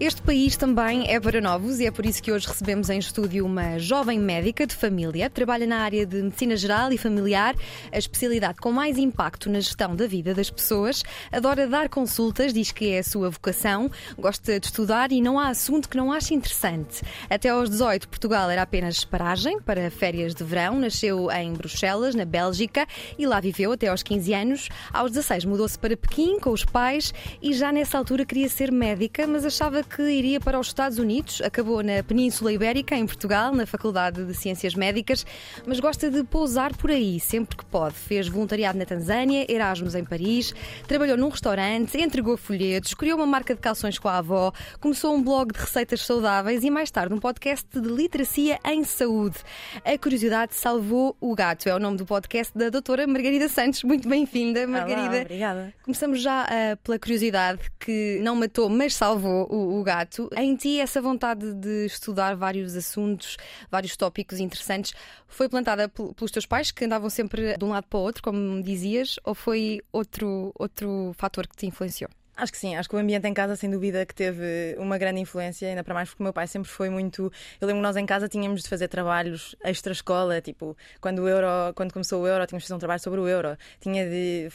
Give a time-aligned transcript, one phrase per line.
[0.00, 3.44] Este país também é para novos e é por isso que hoje recebemos em estúdio
[3.44, 5.28] uma jovem médica de família.
[5.28, 7.56] Trabalha na área de medicina geral e familiar,
[7.90, 11.02] a especialidade com mais impacto na gestão da vida das pessoas.
[11.32, 15.48] Adora dar consultas, diz que é a sua vocação, gosta de estudar e não há
[15.48, 17.02] assunto que não ache interessante.
[17.28, 20.78] Até aos 18, Portugal era apenas paragem para férias de verão.
[20.78, 22.86] Nasceu em Bruxelas, na Bélgica,
[23.18, 24.68] e lá viveu até aos 15 anos.
[24.92, 29.26] Aos 16 mudou-se para Pequim com os pais e já nessa altura queria ser médica,
[29.26, 33.66] mas achava que iria para os Estados Unidos, acabou na Península Ibérica, em Portugal, na
[33.66, 35.24] Faculdade de Ciências Médicas,
[35.66, 37.94] mas gosta de pousar por aí sempre que pode.
[37.94, 40.54] Fez voluntariado na Tanzânia, Erasmus em Paris,
[40.86, 45.22] trabalhou num restaurante, entregou folhetos, criou uma marca de calções com a avó, começou um
[45.22, 49.38] blog de receitas saudáveis e mais tarde um podcast de literacia em saúde.
[49.84, 53.82] A curiosidade salvou o gato, é o nome do podcast da doutora Margarida Santos.
[53.82, 55.08] Muito bem-vinda, Margarida.
[55.08, 55.74] Olá, obrigada.
[55.82, 60.28] Começamos já uh, pela curiosidade que não matou, mas salvou o, o gato.
[60.36, 63.36] Em ti, essa vontade de estudar vários assuntos,
[63.70, 64.94] vários tópicos interessantes,
[65.26, 68.62] foi plantada pelos teus pais, que andavam sempre de um lado para o outro, como
[68.62, 72.10] dizias, ou foi outro, outro fator que te influenciou?
[72.38, 75.20] Acho que sim, acho que o ambiente em casa, sem dúvida, que teve uma grande
[75.20, 77.32] influência, ainda para mais porque o meu pai sempre foi muito.
[77.60, 81.74] Eu lembro que nós em casa tínhamos de fazer trabalhos extra-escola, tipo, quando o euro,
[81.74, 84.48] quando começou o euro, tínhamos de fazer um trabalho sobre o euro, tinha de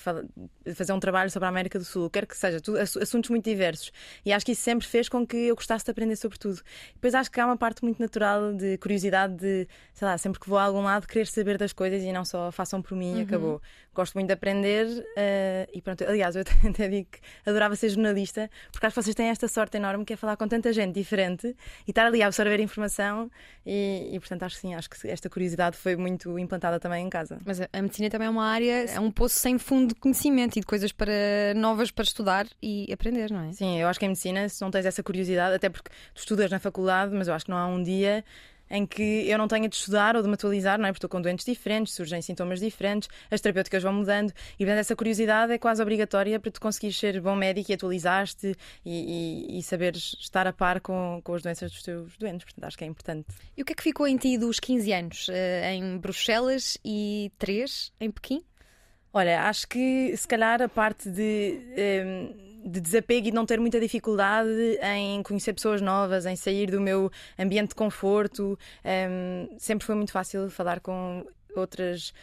[0.74, 2.62] fazer um trabalho sobre a América do Sul, quer que seja,
[3.02, 3.92] assuntos muito diversos.
[4.26, 6.62] E acho que isso sempre fez com que eu gostasse de aprender sobre tudo.
[6.94, 10.48] Depois acho que há uma parte muito natural de curiosidade, de, sei lá, sempre que
[10.48, 13.16] vou a algum lado, querer saber das coisas e não só façam por mim e
[13.16, 13.24] uhum.
[13.24, 13.62] acabou.
[13.94, 16.04] Gosto muito de aprender uh, e pronto.
[16.06, 19.48] Aliás, eu até digo que adorava adorava ser jornalista, porque acho que vocês têm esta
[19.48, 21.56] sorte enorme que é falar com tanta gente diferente
[21.88, 23.30] e estar ali a absorver informação
[23.66, 27.10] e, e portanto acho que sim, acho que esta curiosidade foi muito implantada também em
[27.10, 27.40] casa.
[27.46, 30.60] Mas a, medicina também é uma área, é um poço sem fundo de conhecimento e
[30.60, 33.54] de coisas para novas para estudar e aprender, não é?
[33.54, 36.52] Sim, eu acho que em medicina, se não tens essa curiosidade, até porque tu estudas
[36.52, 38.24] na faculdade, mas eu acho que não há um dia
[38.74, 40.92] em que eu não tenha de estudar ou de me atualizar, não é?
[40.92, 44.96] Porque estou com doentes diferentes, surgem sintomas diferentes, as terapêuticas vão mudando e, portanto, essa
[44.96, 49.64] curiosidade é quase obrigatória para tu conseguires ser bom médico e atualizar-te e, e, e
[49.64, 52.46] saberes estar a par com, com as doenças dos teus doentes.
[52.46, 53.28] Portanto, acho que é importante.
[53.56, 57.32] E o que é que ficou em ti dos 15 anos eh, em Bruxelas e
[57.38, 58.44] 3 em Pequim?
[59.14, 61.60] Olha, acho que se calhar a parte de.
[61.78, 66.36] Um, ehm, de desapego e de não ter muita dificuldade em conhecer pessoas novas, em
[66.36, 68.58] sair do meu ambiente de conforto.
[68.86, 71.26] Um, sempre foi muito fácil falar com
[71.56, 72.14] outras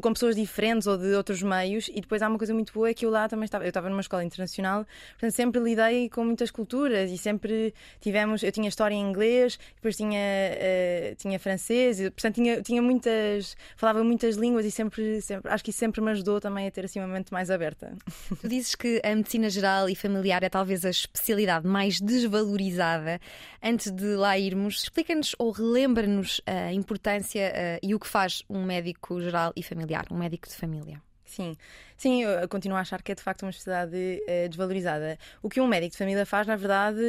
[0.00, 2.94] com pessoas diferentes ou de outros meios e depois há uma coisa muito boa é
[2.94, 6.50] que eu lá também estava eu estava numa escola internacional portanto sempre lidei com muitas
[6.50, 12.10] culturas e sempre tivemos eu tinha história em inglês depois tinha uh, tinha francês e,
[12.10, 16.10] portanto tinha tinha muitas falava muitas línguas e sempre, sempre acho que isso sempre me
[16.12, 17.94] ajudou também a ter assim uma mente mais aberta.
[18.40, 23.20] Tu dizes que a medicina geral e familiar é talvez a especialidade mais desvalorizada.
[23.62, 28.64] Antes de lá irmos explica-nos ou relembra-nos a importância uh, e o que faz um
[28.64, 31.02] médico geral geral e familiar, um médico de família.
[31.26, 31.56] Sim,
[31.96, 35.18] sim, eu continuo a achar que é de facto uma especialidade uh, desvalorizada.
[35.42, 37.00] O que um médico de família faz, na verdade,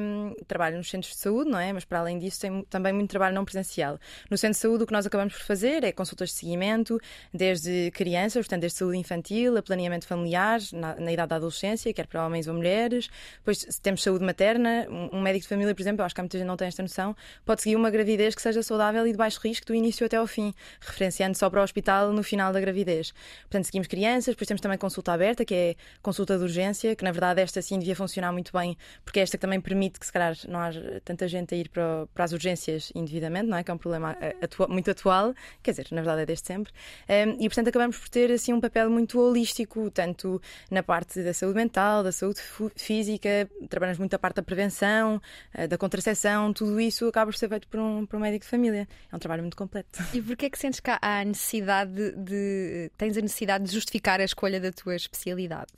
[0.00, 1.72] um, trabalha nos centros de saúde, não é?
[1.72, 3.98] Mas para além disso, tem também muito trabalho não presencial.
[4.28, 7.00] No centro de saúde, o que nós acabamos por fazer é consultas de seguimento,
[7.32, 12.06] desde crianças, portanto, desde saúde infantil, a planeamento familiar, na, na idade da adolescência, quer
[12.06, 13.08] para homens ou mulheres.
[13.38, 14.86] Depois temos saúde materna.
[14.90, 16.66] Um, um, médico de família, por exemplo, eu acho que há muita gente não tem
[16.68, 20.04] esta noção, pode seguir uma gravidez que seja saudável e de baixo risco do início
[20.04, 23.12] até ao fim, referenciando só para o hospital no final da gravidez.
[23.42, 27.12] Portanto, seguimos crianças, depois temos também consulta aberta, que é consulta de urgência, que na
[27.12, 30.12] verdade esta sim devia funcionar muito bem, porque é esta que também permite que se
[30.12, 33.64] calhar não haja tanta gente a ir para, para as urgências indevidamente, não é?
[33.64, 36.72] Que é um problema eh, atua, muito atual, quer dizer, na verdade é desde sempre.
[37.08, 40.40] Um, e portanto acabamos por ter assim um papel muito holístico, tanto
[40.70, 42.40] na parte da saúde mental, da saúde
[42.76, 45.20] física, trabalhamos muito a parte da prevenção,
[45.54, 48.50] eh, da contracepção, tudo isso acaba por ser feito por um, por um médico de
[48.50, 48.88] família.
[49.10, 50.02] É um trabalho muito completo.
[50.12, 53.72] E porquê é que sentes que há a necessidade de, de tens a necessidade de
[53.72, 55.72] justificar a escolha da tua especialidade?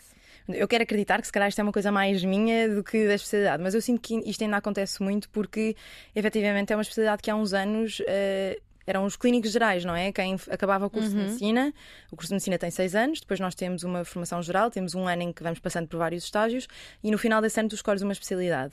[0.49, 3.15] Eu quero acreditar que se calhar isto é uma coisa mais minha do que da
[3.15, 5.77] especialidade, mas eu sinto que isto ainda acontece muito porque
[6.15, 8.01] efetivamente é uma especialidade que há uns anos.
[8.01, 10.11] Uh, eram os clínicos gerais, não é?
[10.11, 11.19] Quem acabava o curso uhum.
[11.19, 11.73] de medicina.
[12.11, 15.07] O curso de medicina tem seis anos, depois nós temos uma formação geral, temos um
[15.07, 16.67] ano em que vamos passando por vários estágios
[17.03, 18.73] e no final desse ano tu escolhes uma especialidade.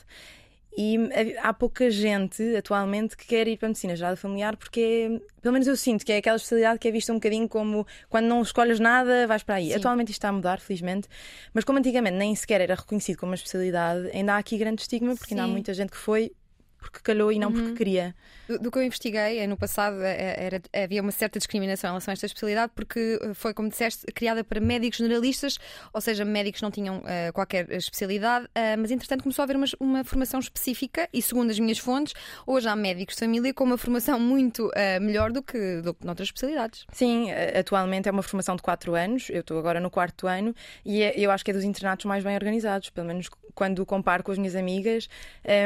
[0.77, 0.97] E
[1.41, 5.67] há pouca gente atualmente que quer ir para a medicina geral familiar porque, pelo menos
[5.67, 8.79] eu sinto que é aquela especialidade que é vista um bocadinho como quando não escolhes
[8.79, 9.69] nada, vais para aí.
[9.69, 9.75] Sim.
[9.75, 11.07] Atualmente isto está a mudar, felizmente,
[11.53, 15.15] mas como antigamente nem sequer era reconhecido como uma especialidade, ainda há aqui grande estigma
[15.15, 15.39] porque Sim.
[15.39, 16.31] ainda há muita gente que foi
[16.79, 17.55] porque calhou e não uhum.
[17.55, 18.15] porque queria.
[18.47, 22.13] Do, do, que eu investiguei, no passado era, havia uma certa discriminação em relação a
[22.13, 25.59] esta especialidade, porque eh, foi, como disseste, criada para médicos generalistas,
[25.93, 29.65] ou seja, médicos não tinham uh, qualquer especialidade, uh, mas entretanto começou a haver uma,
[29.79, 32.13] uma, formação específica, e segundo as minhas fontes,
[32.47, 36.05] hoje há médicos de família com uma formação muito uh, melhor do que, do que
[36.05, 36.85] noutras especialidades.
[36.91, 40.55] Sim, atualmente é uma formação de 4 anos, eu estou agora no quarto ano,
[40.85, 44.23] e é, eu acho que é dos internatos mais bem organizados, pelo menos quando comparo
[44.23, 45.09] com as minhas amigas,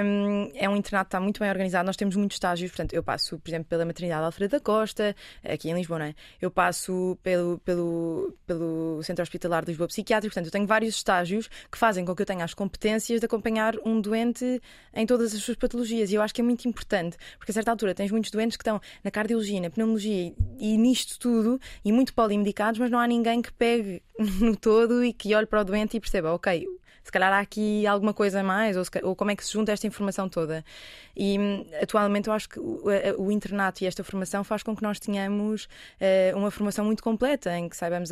[0.04, 1.86] um, é um internato está muito bem organizado.
[1.86, 5.70] Nós temos muitos estágios, portanto, eu passo, por exemplo, pela maternidade Alfredo da Costa, aqui
[5.70, 6.16] em Lisboa, não é?
[6.42, 11.50] Eu passo pelo, pelo, pelo Centro Hospitalar de Lisboa Psiquiátrico, portanto, eu tenho vários estágios
[11.72, 14.62] que fazem com que eu tenha as competências de acompanhar um doente
[14.94, 16.12] em todas as suas patologias.
[16.12, 18.62] E eu acho que é muito importante, porque a certa altura tens muitos doentes que
[18.62, 23.42] estão na cardiologia, na pneumologia e nisto tudo, e muito polimedicados, mas não há ninguém
[23.42, 24.02] que pegue
[24.40, 26.68] no todo e que olhe para o doente e perceba, ok,
[27.04, 29.52] se calhar há aqui alguma coisa a mais, ou, se, ou, como é que se
[29.52, 30.64] junta esta informação toda.
[31.16, 32.86] E hum, atualmente eu acho que o,
[33.18, 37.56] o, internato e esta formação faz com que nós tenhamos uh, uma formação muito completa,
[37.58, 38.12] em que saibamos,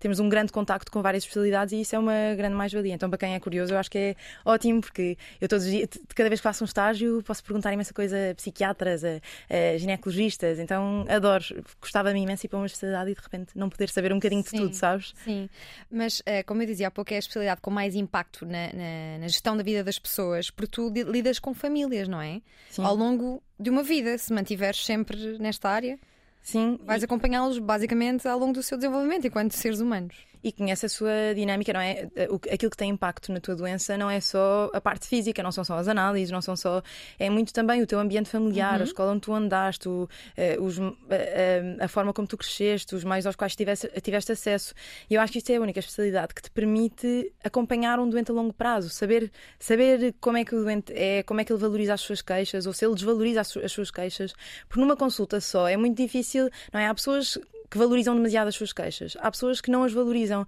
[0.00, 2.94] temos um grande contacto com várias especialidades e isso é uma grande mais-valia.
[2.94, 5.88] Então, para quem é curioso, eu acho que é ótimo, porque eu todos os dias,
[6.14, 10.58] cada vez que faço um estágio, posso perguntar imensa coisa a psiquiatras, a, a ginecologistas,
[10.58, 11.44] então adoro,
[11.80, 14.56] gostava-me imenso ir para uma especialidade e de repente não poder saber um bocadinho sim,
[14.56, 15.14] de tudo, sabes?
[15.24, 15.48] Sim,
[15.90, 18.72] mas uh, como eu dizia há pouco, é a especialidade com mais impacto impacto na,
[18.72, 22.40] na, na, gestão da vida das pessoas, porque tu lidas com famílias, não é?
[22.70, 22.82] Sim.
[22.82, 25.98] Ao longo de uma vida, se mantiveres sempre nesta área.
[26.42, 26.78] Sim.
[26.84, 27.04] Vais e...
[27.04, 31.72] acompanhá-los basicamente ao longo do seu desenvolvimento enquanto seres humanos e conhece a sua dinâmica,
[31.72, 32.08] não é?
[32.52, 35.62] Aquilo que tem impacto na tua doença não é só a parte física, não são
[35.62, 36.82] só as análises, não são só.
[37.18, 38.80] É muito também o teu ambiente familiar, uhum.
[38.80, 42.94] a escola onde tu andaste, o, eh, os, a, eh, a, forma como tu cresceste,
[42.94, 44.74] os meios aos quais tiveste, tiveste acesso.
[45.08, 48.32] E eu acho que isto é a única especialidade que te permite acompanhar um doente
[48.32, 49.30] a longo prazo, saber,
[49.60, 52.66] saber como é que o doente é, como é que ele valoriza as suas queixas
[52.66, 54.34] ou se ele desvaloriza as, as suas queixas.
[54.68, 56.86] Porque numa consulta só é muito difícil, não é?
[56.86, 57.38] Há pessoas
[57.70, 59.16] que valorizam demasiado as suas queixas.
[59.18, 60.46] Há pessoas que não as valorizam.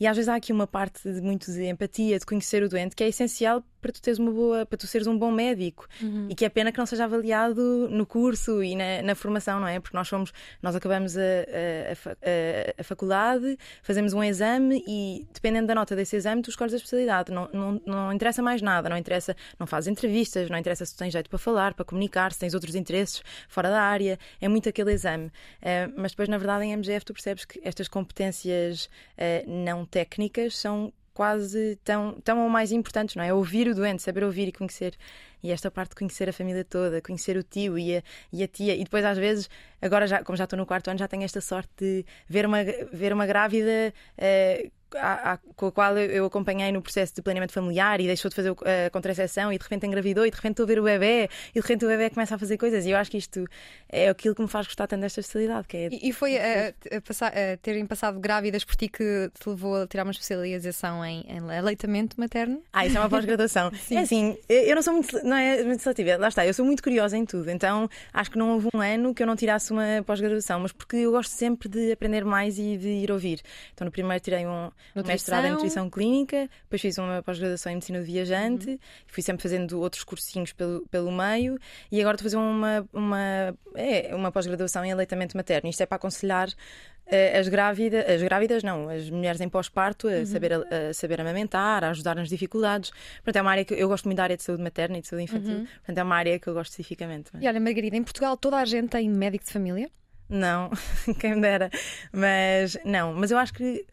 [0.00, 2.96] E às vezes há aqui uma parte de muito de empatia, de conhecer o doente,
[2.96, 6.26] que é essencial para tu teres uma boa, para tu seres um bom médico uhum.
[6.30, 9.68] e que é pena que não seja avaliado no curso e na, na formação, não
[9.68, 9.78] é?
[9.78, 10.32] Porque nós somos,
[10.62, 16.16] nós acabamos a, a, a, a, faculdade, fazemos um exame e dependendo da nota desse
[16.16, 17.30] exame, tu escolhes a especialidade.
[17.30, 20.98] Não, não, não interessa mais nada, não interessa, não fazes entrevistas, não interessa se tu
[20.98, 24.66] tens jeito para falar, para comunicar, se tens outros interesses fora da área, é muito
[24.66, 25.26] aquele exame.
[25.26, 30.56] Uh, mas depois, na verdade, em MGF tu percebes que estas competências uh, não técnicas
[30.56, 33.32] são quase tão, tão ou mais importantes, não é?
[33.32, 34.94] Ouvir o doente, saber ouvir e conhecer.
[35.42, 38.02] E esta parte de conhecer a família toda, conhecer o tio e a,
[38.32, 38.74] e a tia.
[38.74, 39.48] E depois, às vezes,
[39.80, 42.58] agora já, como já estou no quarto ano, já tenho esta sorte de ver uma,
[42.92, 43.94] ver uma grávida.
[44.18, 48.28] Uh, a, a, com a qual eu acompanhei no processo de planeamento familiar e deixou
[48.28, 50.82] de fazer a contracepção e de repente engravidou e de repente estou a ver o
[50.82, 53.44] bebê e de repente o bebê começa a fazer coisas e eu acho que isto
[53.88, 55.66] é aquilo que me faz gostar tanto desta especialidade.
[55.68, 55.88] Que é...
[55.90, 56.72] e, e foi a,
[57.06, 57.32] passar,
[57.62, 62.18] terem passado grávidas por ti que te levou a tirar uma especialização em, em aleitamento
[62.18, 62.62] materno?
[62.72, 63.70] Ah, isso é uma pós-graduação.
[63.90, 66.82] é assim, eu não sou muito, não é muito seletiva, lá está, eu sou muito
[66.82, 70.02] curiosa em tudo, então acho que não houve um ano que eu não tirasse uma
[70.06, 73.40] pós-graduação, mas porque eu gosto sempre de aprender mais e de ir ouvir.
[73.72, 75.12] Então no primeiro tirei um Nutrição.
[75.12, 78.78] mestrado em nutrição clínica, depois fiz uma pós-graduação em medicina do viajante, uhum.
[79.06, 81.58] fui sempre fazendo outros cursinhos pelo, pelo meio
[81.90, 85.68] e agora estou a fazer uma, uma, é, uma pós-graduação em aleitamento materno.
[85.68, 90.12] Isto é para aconselhar uh, as grávidas, as grávidas não, as mulheres em pós-parto a,
[90.12, 90.26] uhum.
[90.26, 92.90] saber, a, a, saber amamentar, a ajudar nas dificuldades.
[93.16, 95.08] Portanto, é uma área que eu gosto muito da área de saúde materna e de
[95.08, 95.58] saúde infantil.
[95.58, 95.66] Uhum.
[95.66, 97.30] Portanto, é uma área que eu gosto especificamente.
[97.32, 97.42] Mas...
[97.42, 99.90] E olha, Margarida, em Portugal toda a gente tem médico de família?
[100.28, 100.70] Não,
[101.20, 101.70] quem me dera.
[102.12, 103.84] Mas não, mas eu acho que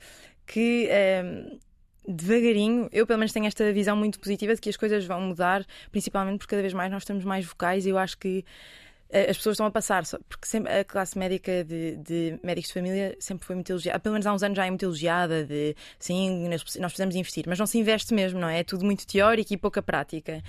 [0.45, 0.89] que.
[0.89, 1.59] Um, ehm,
[2.07, 5.65] devagarinho, eu pelo menos tenho esta visão muito positiva de que as coisas vão mudar,
[5.91, 8.43] principalmente porque cada vez mais nós estamos mais vocais e eu acho que
[9.11, 12.73] eh, as pessoas estão a passar, porque sempre a classe médica de, de, médicos de
[12.73, 15.75] família sempre foi muito elogiada, pelo menos há uns anos já é muito elogiada, de
[15.99, 18.59] sim, nós, precisamos investir, mas não se investe mesmo, não é?
[18.59, 20.41] É tudo muito teórico e pouca prática.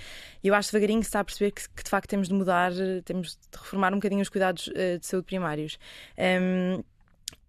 [0.43, 2.33] E eu acho devagarinho que se está a perceber que, que, de facto temos de
[2.33, 2.71] mudar,
[3.03, 5.77] temos de reformar um bocadinho os cuidados uh, de saúde primários.
[6.17, 6.83] Um, ehm,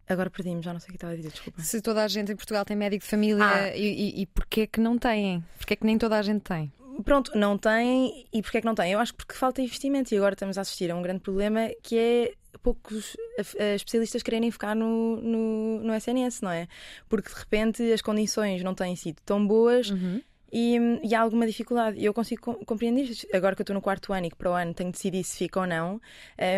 [0.08, 1.62] Agora perdi-me, já não sei o que estava a dizer, desculpa.
[1.62, 3.76] Se toda a gente em Portugal tem médico de família, ah.
[3.76, 5.42] e, e, e porquê que não têm?
[5.56, 6.73] Porquê que nem toda a gente tem?
[7.04, 8.26] Pronto, não tem.
[8.32, 8.92] E porquê que não tem?
[8.92, 11.70] Eu acho que porque falta investimento e agora estamos a assistir a um grande problema
[11.82, 12.32] que é
[12.62, 13.16] poucos
[13.58, 16.68] especialistas quererem ficar no, no, no SNS, não é?
[17.08, 19.90] Porque de repente as condições não têm sido tão boas.
[19.90, 20.23] Uhum
[20.54, 21.99] e, e há alguma dificuldade.
[21.99, 23.26] E eu consigo compreender isto.
[23.34, 25.25] Agora que eu estou no quarto ano e que para o ano tenho de decidir
[25.25, 26.00] se fica ou não,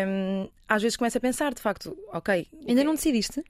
[0.07, 2.45] um, às vezes começo a pensar, de facto, ok.
[2.67, 3.43] Ainda não decidiste?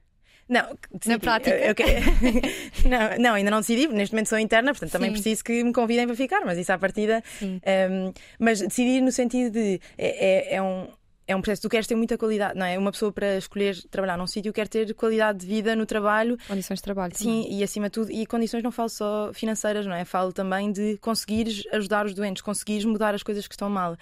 [0.47, 0.63] Não,
[0.93, 1.09] decidi.
[1.09, 1.57] na prática.
[2.87, 5.13] Não, não, ainda não decidi, neste momento sou interna, portanto também Sim.
[5.15, 7.21] preciso que me convidem para ficar, mas isso à partida.
[7.41, 10.87] Um, mas decidir no sentido de é, é, é um
[11.27, 11.61] é um processo.
[11.63, 12.77] Tu queres ter muita qualidade, não é?
[12.77, 16.37] Uma pessoa para escolher trabalhar num sítio quer ter qualidade de vida no trabalho.
[16.47, 17.13] Condições de trabalho.
[17.15, 17.59] Sim, também.
[17.59, 20.05] e acima de tudo, e condições não falo só financeiras, não é?
[20.05, 23.97] Falo também de conseguires ajudar os doentes, conseguires mudar as coisas que estão mal.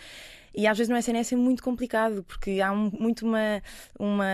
[0.55, 3.61] E às vezes no SNS é muito complicado, porque há um, muito uma,
[3.99, 4.25] uma,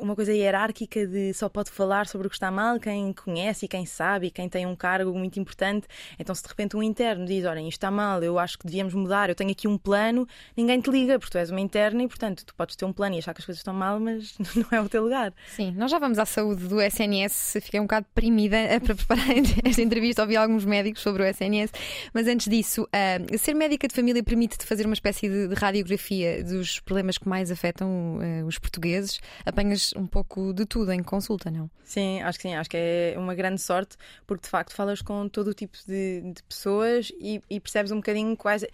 [0.00, 3.68] uma coisa hierárquica de só pode falar sobre o que está mal quem conhece e
[3.68, 5.86] quem sabe e quem tem um cargo muito importante.
[6.18, 8.94] Então, se de repente um interno diz: Olha, isto está mal, eu acho que devíamos
[8.94, 12.08] mudar, eu tenho aqui um plano, ninguém te liga, porque tu és uma interna e,
[12.08, 14.66] portanto, tu podes ter um plano e achar que as coisas estão mal, mas não
[14.70, 15.32] é o teu lugar.
[15.48, 17.58] Sim, nós já vamos à saúde do SNS.
[17.62, 19.28] Fiquei um bocado deprimida para preparar
[19.64, 21.72] esta entrevista, ouvi alguns médicos sobre o SNS,
[22.12, 26.42] mas antes disso, uh, ser médica de família permite-te fazer uma espécie de, de radiografia
[26.42, 31.50] dos problemas que mais afetam uh, os portugueses, apanhas um pouco de tudo em consulta,
[31.50, 31.70] não?
[31.84, 33.96] Sim, acho que sim, acho que é uma grande sorte,
[34.26, 37.96] porque de facto falas com todo o tipo de, de pessoas e, e, percebes um
[37.96, 38.64] bocadinho quais,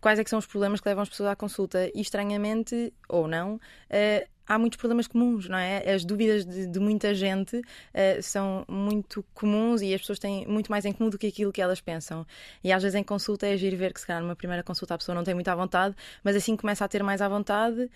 [0.00, 1.90] quais é que são os problemas que levam as pessoas à consulta.
[1.94, 5.90] E estranhamente, ou não, uh, há muitos problemas comuns, não é?
[5.92, 10.70] As dúvidas de, de muita gente uh, são muito comuns e as pessoas têm muito
[10.70, 12.26] mais em comum do que aquilo que elas pensam.
[12.62, 14.98] E às vezes em consulta é agir ver que se calhar numa primeira consulta a
[14.98, 17.90] pessoa não tem muita vontade, mas assim começa a ter mais à vontade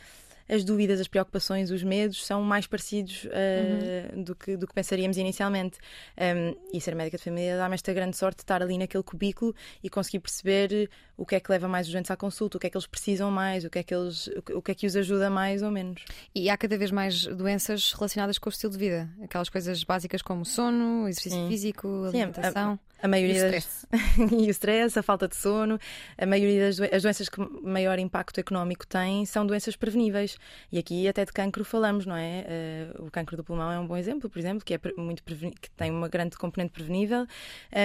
[0.49, 4.23] as dúvidas, as preocupações, os medos são mais parecidos uh, uhum.
[4.23, 5.79] do, que, do que pensaríamos inicialmente.
[6.17, 9.55] Um, e ser médica de família dá-me esta grande sorte de estar ali naquele cubículo
[9.83, 10.89] e conseguir perceber
[11.19, 12.87] o que é que leva mais os doentes à consulta, o que é que eles
[12.87, 15.71] precisam mais, o que é que, eles, o que, é que os ajuda mais ou
[15.71, 16.05] menos.
[16.33, 20.23] E há cada vez mais doenças relacionadas com o estilo de vida, aquelas coisas básicas
[20.23, 21.49] como sono, exercício Sim.
[21.49, 22.75] físico, alimentação.
[22.75, 23.87] Sim, a, a, maioria e o stress.
[23.91, 24.33] Das...
[24.33, 25.79] e o stress, a falta de sono,
[26.17, 26.85] a maioria das do...
[26.85, 30.38] as doenças que maior impacto económico têm são doenças preveníveis.
[30.71, 32.45] E aqui até de cancro falamos, não é?
[32.97, 35.71] Uh, o cancro do pulmão é um bom exemplo, por exemplo, que, é muito que
[35.71, 37.27] tem uma grande componente prevenível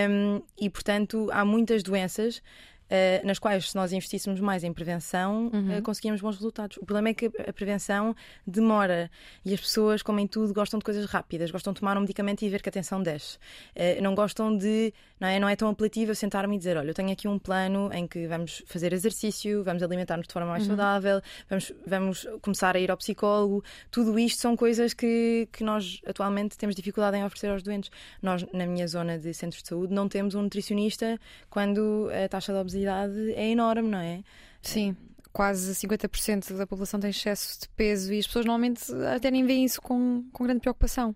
[0.09, 2.41] um, e, portanto, há muitas doenças
[2.83, 5.77] Uh, nas quais, se nós investíssemos mais em prevenção, uhum.
[5.77, 6.77] uh, conseguíamos bons resultados.
[6.77, 9.09] O problema é que a prevenção demora
[9.43, 12.43] e as pessoas, como em tudo, gostam de coisas rápidas, gostam de tomar um medicamento
[12.43, 13.37] e ver que a tensão desce.
[13.75, 14.93] Uh, não gostam de.
[15.19, 17.39] Não é, não é tão apelativo eu sentar-me e dizer: olha, eu tenho aqui um
[17.39, 20.75] plano em que vamos fazer exercício, vamos alimentar-nos de forma mais uhum.
[20.75, 23.63] saudável, vamos, vamos começar a ir ao psicólogo.
[23.89, 27.89] Tudo isto são coisas que, que nós atualmente temos dificuldade em oferecer aos doentes.
[28.21, 31.17] Nós, na minha zona de centros de saúde, não temos um nutricionista
[31.49, 34.23] quando a taxa de obesidade é enorme, não é?
[34.61, 34.95] Sim
[35.33, 38.83] quase 50% da população tem excesso de peso e as pessoas normalmente
[39.15, 41.15] até nem veem isso com, com grande preocupação.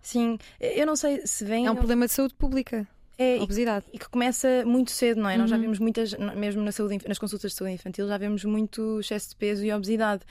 [0.00, 1.66] Sim, eu não sei se vem.
[1.66, 2.88] É um problema de saúde pública.
[3.22, 3.84] É, obesidade.
[3.92, 5.34] E, que começa muito cedo, não é?
[5.34, 5.40] Uhum.
[5.40, 5.62] Nós já uhum.
[5.62, 9.36] vemos muitas, mesmo na saúde, nas consultas de saúde infantil, já vemos muito excesso de
[9.36, 10.22] peso e obesidade.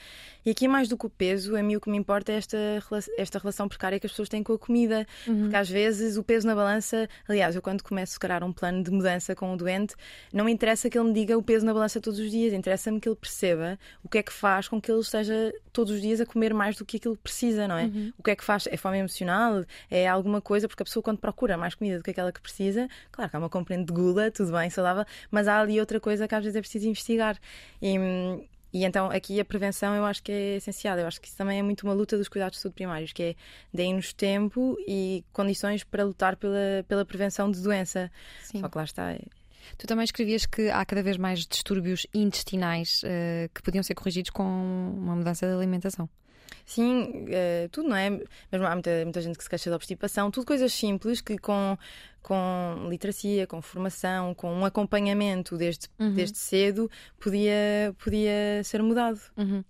[0.44, 2.58] E aqui, mais do que o peso, a mim o que me importa é esta,
[3.16, 5.06] esta relação precária que as pessoas têm com a comida.
[5.24, 5.42] Uhum.
[5.42, 7.08] Porque às vezes o peso na balança.
[7.28, 9.94] Aliás, eu quando começo a criar um plano de mudança com o doente,
[10.32, 12.98] não me interessa que ele me diga o peso na balança todos os dias, interessa-me
[12.98, 16.20] que ele perceba o que é que faz com que ele esteja todos os dias
[16.20, 17.84] a comer mais do que aquilo que precisa, não é?
[17.84, 18.12] Uhum.
[18.18, 18.66] O que é que faz?
[18.66, 19.64] É fome emocional?
[19.88, 20.66] É alguma coisa?
[20.66, 22.88] Porque a pessoa, quando procura mais comida do que aquela que precisa, coisa.
[23.10, 26.26] Claro que há uma componente de gula, tudo bem, saudável, mas há ali outra coisa
[26.26, 27.38] que às vezes é preciso investigar.
[27.82, 27.96] E,
[28.72, 30.98] e então aqui a prevenção eu acho que é essencial.
[30.98, 33.22] Eu acho que isso também é muito uma luta dos cuidados de saúde primários, que
[33.22, 33.34] é
[33.72, 38.10] deem-nos tempo e condições para lutar pela, pela prevenção de doença.
[38.42, 38.60] Sim.
[38.60, 39.12] Só que lá está.
[39.12, 39.20] É
[39.76, 44.30] tu também escrevias que há cada vez mais distúrbios intestinais uh, que podiam ser corrigidos
[44.30, 46.08] com uma mudança de alimentação.
[46.66, 48.10] Sim, uh, tudo, não é?
[48.10, 51.76] Mesmo há muita, muita gente que se queixa de obstipação, tudo coisas simples que com,
[52.22, 56.14] com literacia, com formação, com um acompanhamento desde, uhum.
[56.14, 59.20] desde cedo, podia, podia ser mudado.
[59.36, 59.64] Uhum.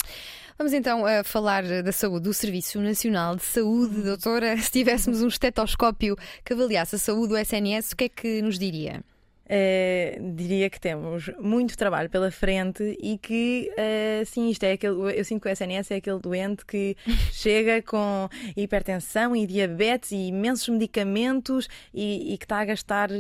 [0.59, 3.97] Vamos então a falar da saúde, do Serviço Nacional de Saúde.
[3.97, 4.05] Uhum.
[4.05, 8.43] Doutora, se tivéssemos um estetoscópio que avaliasse a saúde do SNS, o que é que
[8.43, 9.03] nos diria?
[9.51, 15.19] Uh, diria que temos muito trabalho pela frente e que, uh, sim, isto é aquele.
[15.19, 16.97] Eu sinto que o SNS é aquele doente que
[17.33, 23.11] chega com hipertensão e diabetes e imensos medicamentos e, e, que está a gastar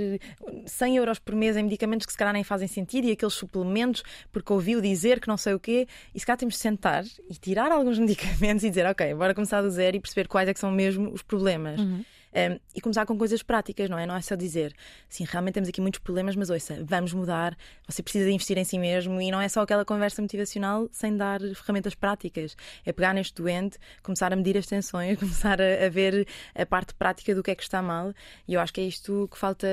[0.66, 4.04] 100 euros por mês em medicamentos que se calhar nem fazem sentido e aqueles suplementos
[4.30, 5.88] porque ouviu dizer que não sei o quê.
[6.14, 9.62] E se calhar temos de sentar e tirar alguns medicamentos e dizer, ok, bora começar
[9.62, 11.80] do zero e perceber quais é que são mesmo os problemas.
[11.80, 12.04] Uhum.
[12.32, 14.06] Um, e começar com coisas práticas, não é?
[14.06, 14.72] Não é só dizer,
[15.08, 17.56] sim, realmente temos aqui muitos problemas, mas ouça, vamos mudar,
[17.88, 21.40] você precisa investir em si mesmo e não é só aquela conversa motivacional sem dar
[21.40, 22.56] ferramentas práticas.
[22.84, 26.94] É pegar neste doente, começar a medir as tensões, começar a, a ver a parte
[26.94, 28.14] prática do que é que está mal.
[28.46, 29.66] E eu acho que é isto que falta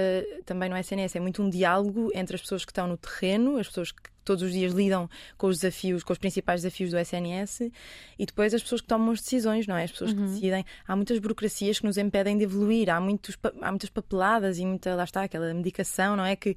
[0.46, 3.68] também no SNS, é muito um diálogo entre as pessoas que estão no terreno, as
[3.68, 7.72] pessoas que todos os dias lidam com os desafios, com os principais desafios do SNS
[8.20, 9.86] e depois as pessoas que tomam as decisões, não é?
[9.86, 10.18] As pessoas uhum.
[10.18, 10.66] que decidem.
[10.88, 14.94] Há muitas burocracias que nos impedem de evoluir, há, muitos, há muitas papeladas e muita,
[14.96, 16.36] lá está, aquela medicação, não é?
[16.36, 16.56] Que,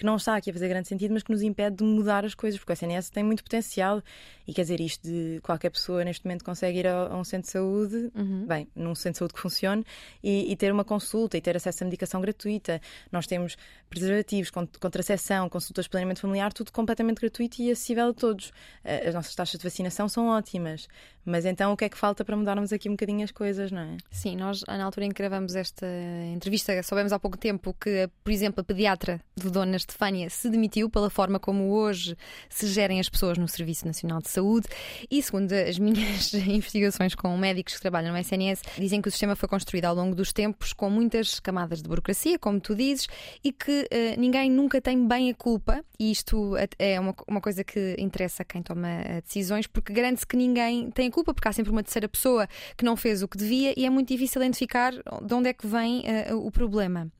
[0.00, 2.34] que não está aqui a fazer grande sentido, mas que nos impede de mudar as
[2.34, 4.02] coisas, porque o SNS tem muito potencial
[4.46, 7.46] e quer dizer, isto de qualquer pessoa neste momento consegue ir a, a um centro
[7.46, 8.46] de saúde, uhum.
[8.46, 9.84] bem, num centro de saúde que funcione
[10.24, 12.80] e, e, ter uma consulta e ter acesso à medicação gratuita.
[13.12, 13.58] Nós temos
[13.90, 18.52] preservativos, contracepção, consultas de planeamento familiar, tudo completamente gratuito e acessível a todos.
[18.82, 20.88] Eh, as nossas taxas de vacinação são ótimas,
[21.24, 23.82] mas então o que é que falta para mudarmos aqui um bocadinho as coisas, não
[23.82, 23.96] é?
[24.10, 25.86] Sim, nós na altura em que gravamos esta
[26.32, 30.88] entrevista, soubemos há pouco tempo que, por exemplo, a pediatra de Dona Estefânia se demitiu
[30.88, 32.16] pela forma como hoje
[32.48, 34.68] se gerem as pessoas no Serviço Nacional de Saúde
[35.10, 39.34] e, segundo as minhas investigações com médicos que trabalham no SNS, dizem que o sistema
[39.34, 43.08] foi construído ao longo dos tempos com muitas camadas de burocracia, como tu dizes,
[43.42, 47.64] e que uh, ninguém nunca tem bem a culpa, e isto é uma, uma coisa
[47.64, 51.46] que interessa a quem toma eh, decisões, porque garante-se que ninguém tem a culpa, porque
[51.46, 54.40] há sempre uma terceira pessoa que não fez o que devia e é muito difícil
[54.40, 57.10] identificar de onde é que vem uh, o problema.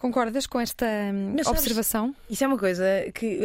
[0.00, 2.06] Concordas com esta hum, Mas, observação?
[2.06, 3.38] Sabes, isso é uma coisa que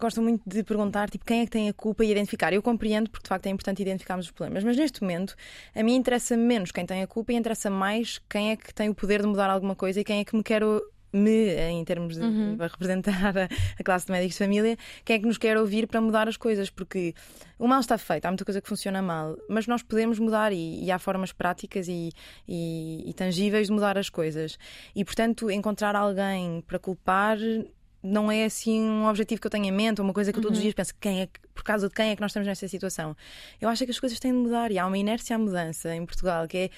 [0.00, 2.52] gosto muito de perguntar, tipo, quem é que tem a culpa e identificar.
[2.52, 5.36] Eu compreendo porque de facto é importante identificarmos os problemas, mas neste momento
[5.72, 8.88] a mim interessa menos quem tem a culpa e interessa mais quem é que tem
[8.88, 10.64] o poder de mudar alguma coisa e quem é que me quer
[11.12, 12.56] me, em termos de uhum.
[12.58, 13.48] representar a,
[13.78, 16.36] a, classe de médicos de família, quem é que nos quer ouvir para mudar as
[16.36, 17.14] coisas, porque
[17.58, 20.84] o mal está feito, há muita coisa que funciona mal, mas nós podemos mudar e,
[20.84, 22.10] e há formas práticas e,
[22.46, 24.58] e, e tangíveis de mudar as coisas.
[24.94, 27.38] E, portanto, encontrar alguém para culpar
[28.02, 30.42] não é assim um objetivo que eu tenho em mente, ou uma coisa que eu
[30.42, 30.70] todos os uhum.
[30.70, 33.16] dias penso, quem é que, por causa de quem é que nós estamos nesta situação.
[33.60, 36.04] Eu acho que as coisas têm de mudar e há uma inércia à mudança em
[36.06, 36.70] Portugal que é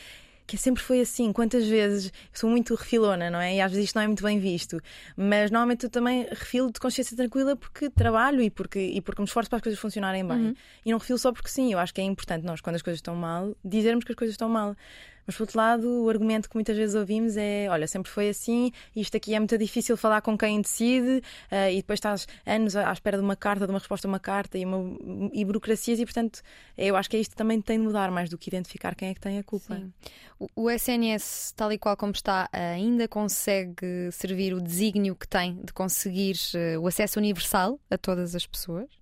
[0.56, 1.32] que sempre foi assim.
[1.32, 3.56] Quantas vezes sou muito refilona, não é?
[3.56, 4.78] E às vezes isto não é muito bem visto.
[5.16, 9.26] Mas normalmente eu também refilo de consciência tranquila porque trabalho e porque, e porque me
[9.26, 10.37] esforço para as coisas funcionarem bem.
[10.37, 10.54] Uhum.
[10.85, 11.73] E não refilo só porque sim.
[11.73, 14.35] Eu acho que é importante nós, quando as coisas estão mal, dizermos que as coisas
[14.35, 14.76] estão mal.
[15.26, 18.72] Mas, por outro lado, o argumento que muitas vezes ouvimos é: olha, sempre foi assim,
[18.94, 22.92] isto aqui é muito difícil falar com quem decide, uh, e depois estás anos à
[22.92, 24.96] espera de uma carta, de uma resposta a uma carta e, uma,
[25.32, 26.40] e burocracias, e portanto,
[26.76, 29.14] eu acho que é isto também tem de mudar mais do que identificar quem é
[29.14, 29.76] que tem a culpa.
[29.76, 29.92] Sim.
[30.38, 35.56] O, o SNS, tal e qual como está, ainda consegue servir o desígnio que tem
[35.62, 39.01] de conseguir uh, o acesso universal a todas as pessoas?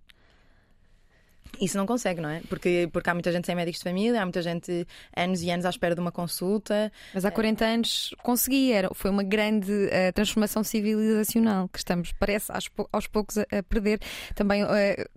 [1.61, 2.41] Isso não consegue, não é?
[2.49, 5.67] Porque, porque há muita gente sem médicos de família, há muita gente anos e anos
[5.67, 6.91] à espera de uma consulta.
[7.13, 12.51] Mas há 40 anos consegui, era, foi uma grande uh, transformação civilizacional que estamos, parece,
[12.51, 14.01] aos, aos poucos a, a, perder.
[14.35, 14.69] Também uh,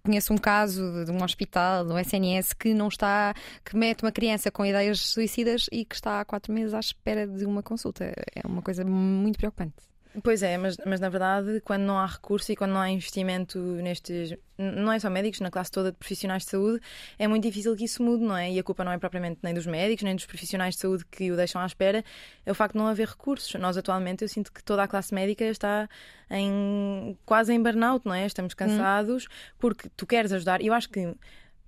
[0.03, 4.51] conheço um caso de um hospital, do SNS, que não está, que mete uma criança
[4.51, 8.13] com ideias suicidas e que está há quatro meses à espera de uma consulta.
[8.36, 9.92] É uma coisa muito preocupante.
[10.21, 13.58] Pois é, mas, mas na verdade, quando não há recurso e quando não há investimento
[13.58, 16.80] nestes, não é só médicos, na classe toda de profissionais de saúde,
[17.17, 18.52] é muito difícil que isso mude, não é?
[18.52, 21.32] E a culpa não é propriamente nem dos médicos, nem dos profissionais de saúde que
[21.32, 22.04] o deixam à espera,
[22.45, 23.52] é o facto de não haver recursos.
[23.56, 25.89] Nós, atualmente, eu sinto que toda a classe médica está
[26.30, 28.28] em quase em burnout, não é?
[28.28, 29.54] Estamos cansados hum.
[29.58, 30.62] porque tu queres ajudar.
[30.62, 31.15] Eu acho que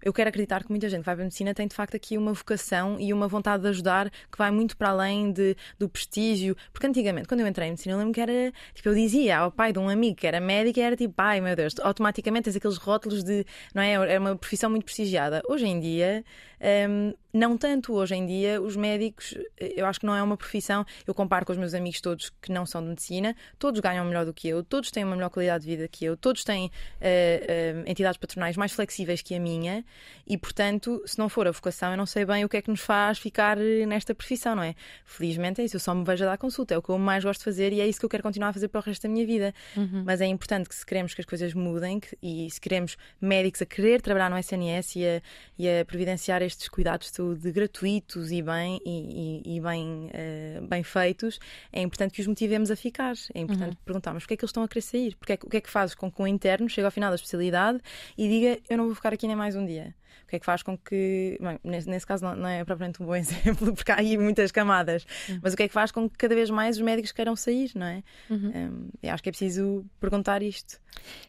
[0.05, 2.15] eu quero acreditar que muita gente que vai para a medicina tem de facto aqui
[2.15, 6.55] uma vocação e uma vontade de ajudar que vai muito para além de, do prestígio.
[6.71, 9.51] Porque antigamente, quando eu entrei em medicina, eu lembro que era tipo, eu dizia ao
[9.51, 12.77] pai de um amigo que era médico, era tipo, ai meu Deus, automaticamente tens aqueles
[12.77, 13.93] rótulos de, não é?
[13.93, 15.41] É uma profissão muito prestigiada.
[15.49, 16.23] Hoje em dia,
[16.87, 20.85] um, não tanto hoje em dia, os médicos, eu acho que não é uma profissão.
[21.05, 24.25] Eu comparo com os meus amigos todos que não são de medicina, todos ganham melhor
[24.25, 26.69] do que eu, todos têm uma melhor qualidade de vida que eu, todos têm uh,
[26.69, 29.83] uh, entidades patronais mais flexíveis que a minha
[30.25, 32.69] e, portanto, se não for a vocação, eu não sei bem o que é que
[32.69, 34.73] nos faz ficar nesta profissão, não é?
[35.03, 37.23] Felizmente é isso, eu só me vejo a dar consulta, é o que eu mais
[37.23, 39.03] gosto de fazer e é isso que eu quero continuar a fazer para o resto
[39.03, 39.53] da minha vida.
[39.75, 40.03] Uhum.
[40.05, 43.61] Mas é importante que, se queremos que as coisas mudem que, e se queremos médicos
[43.61, 45.21] a querer trabalhar no SNS e a,
[45.57, 50.83] e a providenciar estes cuidados de gratuitos e bem, e, e, e bem, uh, bem
[50.83, 51.39] feitos,
[51.71, 53.13] é importante que os motivemos a ficar.
[53.33, 53.83] É importante uhum.
[53.85, 55.69] perguntarmos porque é que eles estão a querer sair, porque é, o que é que
[55.69, 57.79] fazes com que um interno chegue ao final da especialidade
[58.17, 59.95] e diga eu não vou ficar aqui nem mais um dia.
[60.23, 61.37] O que é que faz com que.
[61.39, 64.51] Bem, nesse, nesse, caso não, não, é propriamente um bom exemplo, porque há aí muitas
[64.51, 65.39] camadas, uhum.
[65.41, 67.71] mas o que é que faz com que cada vez mais os médicos queiram sair,
[67.75, 68.03] não é?
[68.29, 68.51] Uhum.
[68.55, 70.79] Um, eu acho que é preciso perguntar isto.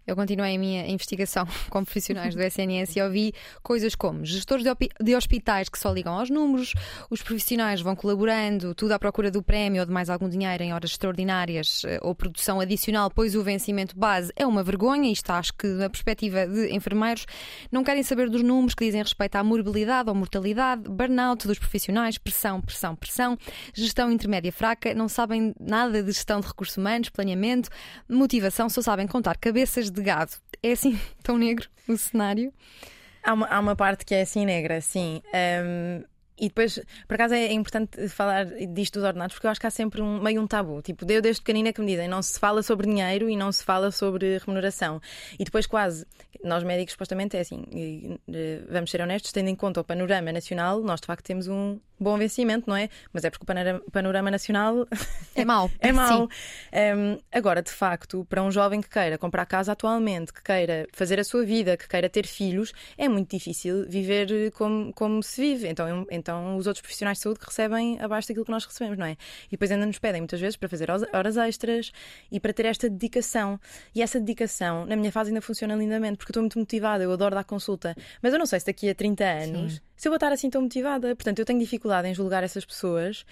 [0.07, 4.65] Eu continuei a minha investigação com profissionais do SNS e ouvi coisas como gestores
[5.01, 6.73] de hospitais que só ligam aos números,
[7.11, 10.73] os profissionais vão colaborando, tudo à procura do prémio ou de mais algum dinheiro em
[10.73, 15.11] horas extraordinárias eh, ou produção adicional, pois o vencimento base é uma vergonha.
[15.11, 17.27] Isto acho que, na perspectiva de enfermeiros,
[17.71, 22.19] não querem saber dos números que dizem respeito à morbilidade ou mortalidade, burnout dos profissionais,
[22.19, 23.39] pressão, pressão, pressão,
[23.75, 27.69] gestão intermédia fraca, não sabem nada de gestão de recursos humanos, planeamento,
[28.09, 30.33] motivação, só sabem contar cabeça cabeças de gado.
[30.63, 32.53] É assim tão negro o cenário?
[33.23, 35.21] Há uma, há uma parte que é assim negra, sim.
[35.35, 36.05] Um,
[36.39, 39.71] e depois, por acaso, é importante falar disto dos ordenados, porque eu acho que há
[39.71, 40.83] sempre um, meio um tabu.
[40.83, 43.65] Tipo, eu desde pequenina que me dizem não se fala sobre dinheiro e não se
[43.65, 45.01] fala sobre remuneração.
[45.39, 46.07] E depois, quase,
[46.45, 47.65] nós médicos, supostamente, é assim,
[48.69, 52.17] vamos ser honestos, tendo em conta o panorama nacional, nós de facto temos um bom
[52.17, 52.89] vencimento, não é?
[53.13, 54.87] Mas é porque o panorama nacional
[55.35, 55.71] é mau.
[55.81, 56.29] é mau.
[56.73, 61.19] Um, agora, de facto, para um jovem que queira comprar casa atualmente, que queira fazer
[61.19, 65.69] a sua vida, que queira ter filhos, é muito difícil viver como, como se vive.
[65.69, 69.07] Então, então, os outros profissionais de saúde que recebem abaixo daquilo que nós recebemos, não
[69.07, 69.17] é?
[69.47, 71.93] E depois ainda nos pedem muitas vezes para fazer horas extras
[72.31, 73.59] e para ter esta dedicação.
[73.95, 77.13] E essa dedicação, na minha fase, ainda funciona lindamente, porque eu estou muito motivada, eu
[77.13, 77.97] adoro dar consulta.
[78.23, 79.81] Mas eu não sei se daqui a 30 anos, Sim.
[79.97, 81.15] Se eu vou estar assim tão motivada.
[81.17, 83.25] Portanto, eu tenho dificuldade em julgar essas pessoas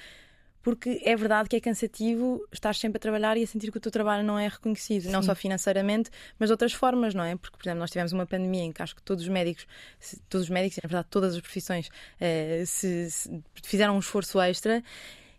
[0.64, 3.80] porque é verdade que é cansativo estar sempre a trabalhar e a sentir que o
[3.80, 5.10] teu trabalho não é reconhecido, Sim.
[5.10, 7.36] não só financeiramente, mas de outras formas, não é?
[7.36, 9.66] Porque, por exemplo, nós tivemos uma pandemia em que acho que todos os médicos,
[10.26, 14.82] todos os médicos, na verdade, todas as profissões, eh, se, se fizeram um esforço extra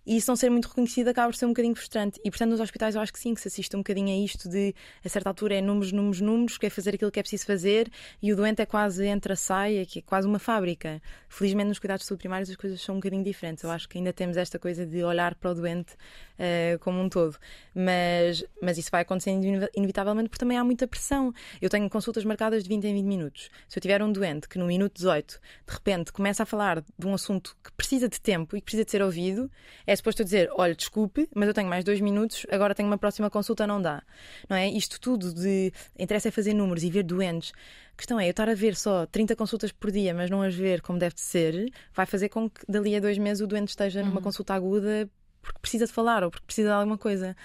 [0.06, 2.20] e isso não ser muito reconhecido acaba por ser um bocadinho frustrante.
[2.24, 4.48] E portanto, nos hospitais eu acho que sim, que se assiste um bocadinho a isto
[4.48, 7.46] de a certa altura é números, números, números, que é fazer aquilo que é preciso
[7.46, 7.90] fazer
[8.22, 11.02] e o doente é quase entra, sai, é, é quase uma fábrica.
[11.28, 13.64] Felizmente nos cuidados de saúde primários as coisas são um bocadinho diferentes.
[13.64, 17.10] Eu acho que ainda temos esta coisa de olhar para o doente uh, como um
[17.10, 17.38] todo.
[17.74, 19.44] Mas, mas isso vai acontecendo
[19.76, 21.34] inevitavelmente porque também há muita pressão.
[21.62, 23.50] Eu tenho consultas marcadas de 20 em 20 minutos.
[23.68, 27.08] Se eu tiver um doente que no minuto 18 de repente começa a falar de
[27.08, 29.50] um assunto que precisa de tempo e que precisa de ser ouvido,
[29.86, 32.98] é suposto eu dizer: olha, desculpe, mas eu tenho mais dois minutos, agora tenho uma
[32.98, 34.04] próxima consulta, não dá.
[34.50, 34.68] Não é?
[34.70, 37.54] Isto tudo de interessa é fazer números e ver doentes.
[37.94, 40.54] A questão é, eu estar a ver só 30 consultas por dia, mas não as
[40.54, 44.02] ver como deve ser, vai fazer com que dali a dois meses o doente esteja
[44.02, 44.22] numa uhum.
[44.22, 45.10] consulta aguda
[45.46, 47.38] porque precisa de falar ou porque precisa de alguma coisa.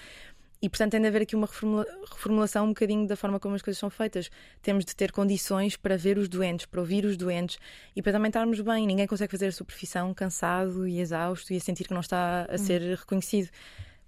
[0.61, 3.61] E, portanto, tem de haver aqui uma reformula reformulação um bocadinho da forma como as
[3.61, 4.29] coisas são feitas.
[4.61, 7.57] Temos de ter condições para ver os doentes, para ouvir os doentes
[7.95, 8.85] e para também estarmos bem.
[8.85, 12.45] Ninguém consegue fazer a sua profissão cansado e exausto e a sentir que não está
[12.47, 12.57] a hum.
[12.57, 13.49] ser reconhecido.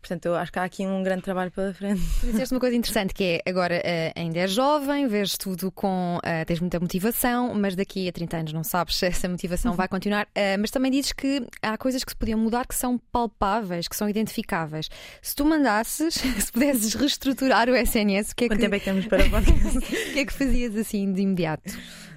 [0.03, 2.01] Portanto, eu acho que há aqui um grande trabalho pela frente.
[2.21, 6.17] Disseste uma coisa interessante que é agora uh, ainda és jovem, vês tudo com.
[6.17, 9.87] Uh, tens muita motivação, mas daqui a 30 anos não sabes se essa motivação vai
[9.87, 10.25] continuar.
[10.25, 13.95] Uh, mas também dizes que há coisas que se podiam mudar que são palpáveis, que
[13.95, 14.89] são identificáveis.
[15.21, 18.65] Se tu mandasses, se pudesses reestruturar o SNS, o que é Quanto que.
[18.65, 21.73] tempo é que temos para O que é que fazias assim de imediato?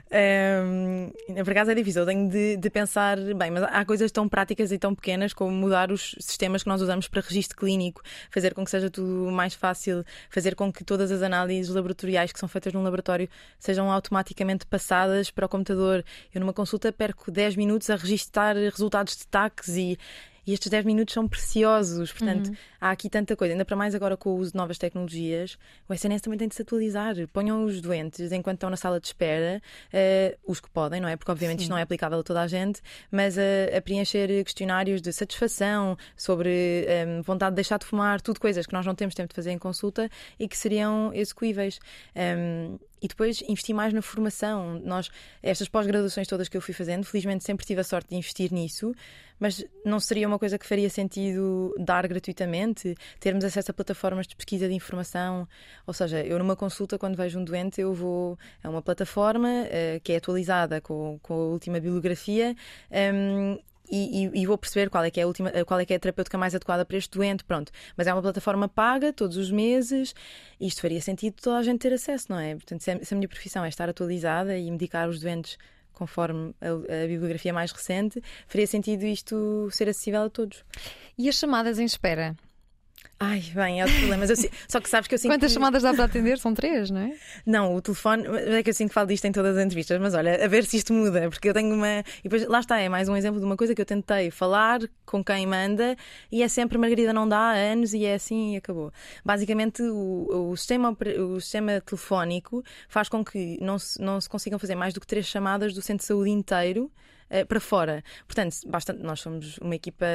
[0.09, 1.11] Um,
[1.43, 4.71] por acaso é difícil, eu tenho de, de, pensar, bem, mas há coisas tão práticas
[4.71, 8.65] e tão pequenas como mudar os sistemas que nós usamos para registro clínico, fazer com
[8.65, 12.73] que seja tudo mais fácil, fazer com que todas as análises laboratoriais que são feitas
[12.73, 16.05] num laboratório sejam automaticamente passadas para o computador.
[16.33, 19.99] Eu numa consulta perco 10 minutos a registrar resultados de taques e
[20.47, 22.13] e estes 10 minutos são preciosos.
[22.13, 22.57] Portanto, uhum.
[22.81, 23.55] há aqui tanta coisa.
[23.55, 26.55] Ainda para mais agora com o uso de novas tecnologias, o SNS também tem de
[26.55, 27.15] se atualizar.
[27.33, 29.61] Ponham os doentes enquanto estão na sala de espera,
[29.93, 31.17] uh, os que podem, não é?
[31.17, 31.65] Porque obviamente Sim.
[31.65, 32.81] isto não é aplicável a toda a gente,
[33.11, 38.21] mas a, a preencher questionários de satisfação, sobre um, ehm, vontade de deixar de fumar,
[38.21, 41.79] tudo coisas que nós não temos tempo de fazer em consulta e que seriam execuíveis.
[42.15, 44.81] Um, ehm, e depois investir mais na formação.
[44.85, 45.11] Nós,
[45.43, 48.95] estas pós-graduações todas que eu fui fazendo, felizmente sempre tive a sorte de investir nisso,
[49.39, 54.37] mas não seria uma coisa que faria sentido dar gratuitamente, termos acesso a plataformas de
[54.37, 55.49] pesquisa de informação.
[55.87, 60.01] Ou seja, eu numa consulta, quando vejo um doente, eu vou a uma plataforma uh,
[60.03, 62.57] que é atualizada com, com a última bibliografia.
[62.91, 65.93] Um, e, e, e, vou perceber qual é que é a última, qual é que
[65.93, 67.71] é a terapêutica mais adequada para este doente, pronto.
[67.97, 70.13] Mas é uma plataforma paga todos os meses.
[70.61, 72.55] Isto faria sentido toda a gente ter acesso, não é?
[72.55, 75.57] Portanto, se a, se a minha profissão é estar atualizada e medicar os doentes
[75.97, 80.65] conforme a, a, bibliografia mais recente, faria sentido isto ser acessível a todos.
[81.19, 82.37] E as chamadas em espera?
[83.19, 84.27] Ai, bem, é outro problema.
[84.27, 85.33] Mas eu, só que sabes que eu sinto.
[85.33, 85.55] Quantas que...
[85.55, 86.39] chamadas dá para atender?
[86.39, 87.17] São três, não é?
[87.47, 88.25] Não, o telefone.
[88.27, 90.65] É que eu sinto que falo disto em todas as entrevistas, mas olha, a ver
[90.65, 92.01] se isto muda, porque eu tenho uma.
[92.01, 94.81] E depois, lá está, é mais um exemplo de uma coisa que eu tentei falar
[95.07, 95.97] com quem manda
[96.31, 98.93] e é sempre Margarida não dá há anos e é assim e acabou.
[99.25, 104.59] Basicamente, o, o, sistema, o sistema telefónico faz com que não se, não se consigam
[104.59, 106.91] fazer mais do que três chamadas do centro de saúde inteiro
[107.31, 108.03] uh, para fora.
[108.27, 110.07] Portanto, basta, nós somos uma equipa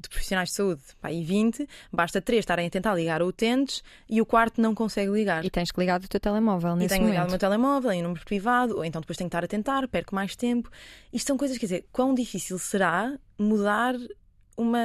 [0.00, 4.20] de profissionais de saúde, pá, e 20, basta três estarem a tentar ligar utentes e
[4.20, 5.44] o quarto não consegue ligar.
[5.44, 7.12] E tens que ligar o teu telemóvel nesse e tenho momento.
[7.12, 9.88] ligado o meu telemóvel em número privado, ou então depois tenho que estar a tentar,
[9.88, 10.70] perco mais tempo.
[11.12, 13.94] Isto são coisas, quer dizer, quão difícil será mudar
[14.56, 14.78] uma,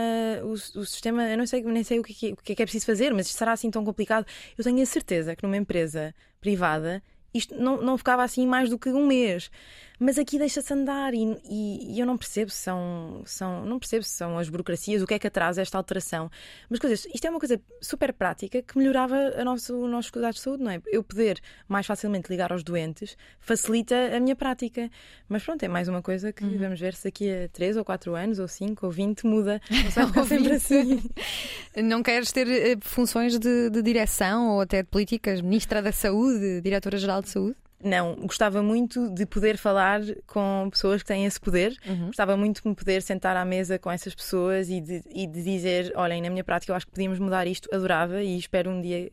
[0.43, 2.61] o, o, sistema, eu não sei, nem sei o que, é, o que é que
[2.63, 4.25] é preciso fazer, mas isto será assim tão complicado.
[4.57, 8.77] Eu tenho a certeza que numa empresa privada isto não, não ficava assim mais do
[8.77, 9.49] que um mês.
[9.99, 14.03] Mas aqui deixa-se andar e, e, e, eu não percebo se são, são, não percebo
[14.05, 16.31] se são as burocracias, o que é que atrasa esta alteração.
[16.69, 20.35] Mas coisas, isto é uma coisa super prática que melhorava a nosso, o nosso cuidado
[20.35, 20.81] de saúde, não é?
[20.87, 24.89] Eu poder mais facilmente ligar aos doentes facilita a minha prática.
[25.27, 26.57] Mas pronto, é mais uma coisa que uhum.
[26.57, 29.61] vamos ver se daqui a 3 ou 4 anos, ou 5 ou 20 muda.
[30.15, 31.03] Não sempre assim.
[31.75, 35.41] Não queres ter eh, funções de, de direção ou até de políticas?
[35.41, 37.55] Ministra da Saúde, Diretora-Geral de Saúde?
[37.81, 41.77] Não, gostava muito de poder falar com pessoas que têm esse poder.
[41.87, 42.07] Uhum.
[42.07, 45.43] Gostava muito de me poder sentar à mesa com essas pessoas e de, e de
[45.43, 47.73] dizer: olhem, na minha prática eu acho que podíamos mudar isto.
[47.73, 49.09] Adorava e espero um dia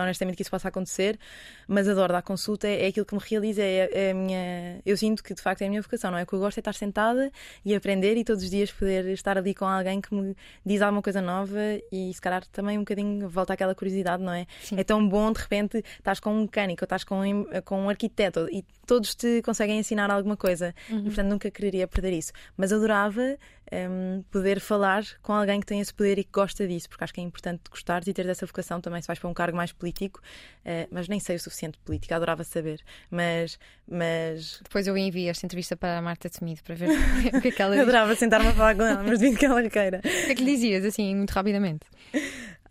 [0.00, 1.18] honestamente que isso possa acontecer,
[1.66, 4.80] mas adoro dar consulta, é, é aquilo que me realiza, é, é, a minha.
[4.84, 6.22] Eu sinto que de facto é a minha vocação, não é?
[6.22, 7.30] O que eu gosto é estar sentada
[7.64, 11.02] e aprender e todos os dias poder estar ali com alguém que me diz alguma
[11.02, 11.58] coisa nova
[11.90, 14.46] e se calhar também um bocadinho volta àquela curiosidade, não é?
[14.62, 14.78] Sim.
[14.78, 17.88] É tão bom de repente estás com um mecânico ou estás com um, com um
[17.88, 20.98] arquiteto e todos te conseguem ensinar alguma coisa uhum.
[20.98, 23.38] e portanto nunca quereria perder isso, mas adorava
[23.72, 27.14] um, poder falar com alguém que tem esse poder e que gosta disso, porque acho
[27.14, 29.72] que é importante gostares e ter dessa vocação também se vais para um cargo mais
[29.72, 32.80] político, uh, mas nem sei o suficiente de política, adorava saber.
[33.10, 33.58] Mas,
[33.88, 34.60] mas.
[34.62, 36.90] Depois eu envio esta entrevista para a Marta Temido para ver
[37.34, 37.82] o que é que ela diz.
[37.82, 39.98] adorava sentar-me a falar com ela, mas devido que ela queira.
[39.98, 41.86] O que é que lhe dizias, assim, muito rapidamente?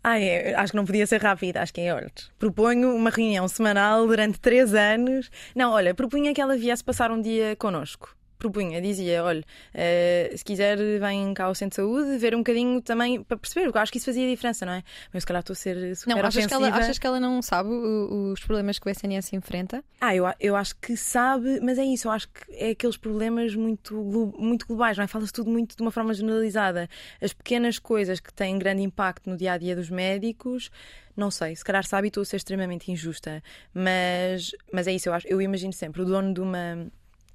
[0.04, 3.46] Ah, é, acho que não podia ser rápido, acho que é, olha, proponho uma reunião
[3.46, 5.30] semanal durante três anos.
[5.54, 10.44] Não, olha, propunha que ela viesse passar um dia connosco propunha, dizia: olha, uh, se
[10.44, 13.82] quiser, vem cá ao centro de saúde ver um bocadinho também para perceber, porque eu
[13.82, 14.82] acho que isso fazia diferença, não é?
[15.12, 17.40] Mas se calhar estou a ser super não, achas que, ela, achas que ela não
[17.40, 19.84] sabe os problemas que o SNS enfrenta?
[20.00, 23.54] Ah, eu, eu acho que sabe, mas é isso, eu acho que é aqueles problemas
[23.54, 23.94] muito,
[24.38, 25.06] muito globais, não é?
[25.06, 26.88] Fala-se tudo muito de uma forma generalizada.
[27.20, 30.70] As pequenas coisas que têm grande impacto no dia a dia dos médicos
[31.14, 33.42] não sei, se calhar sabe e estou a ser extremamente injusta,
[33.74, 36.90] mas, mas é isso, eu acho, eu imagino sempre o dono de uma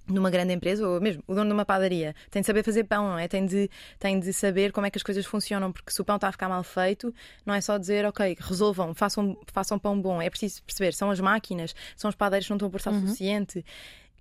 [0.08, 3.10] numa grande empresa, ou mesmo o dono de uma padaria, tem de saber fazer pão,
[3.10, 3.28] não é?
[3.28, 6.16] Tem de, tem de saber como é que as coisas funcionam, porque se o pão
[6.16, 7.14] está a ficar mal feito,
[7.46, 10.22] não é só dizer, ok, resolvam, façam, façam pão bom.
[10.22, 13.02] É preciso perceber, são as máquinas, são os padeiros que não estão a o uhum.
[13.02, 13.64] suficiente.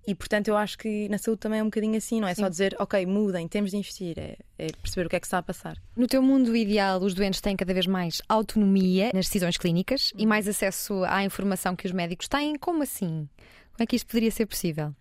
[0.07, 2.41] E portanto, eu acho que na saúde também é um bocadinho assim, não é Sim.
[2.41, 5.39] só dizer, ok, mudem, temos de investir, é, é, perceber o que é que está
[5.39, 5.77] a passar.
[5.97, 10.21] No teu mundo ideal, os doentes têm cada vez mais autonomia nas decisões clínicas e
[10.21, 10.29] uhum.
[10.29, 12.57] mais acesso à informação que os médicos têm.
[12.57, 13.27] Como assim?
[13.73, 14.95] Como é que isto poderia ser possível?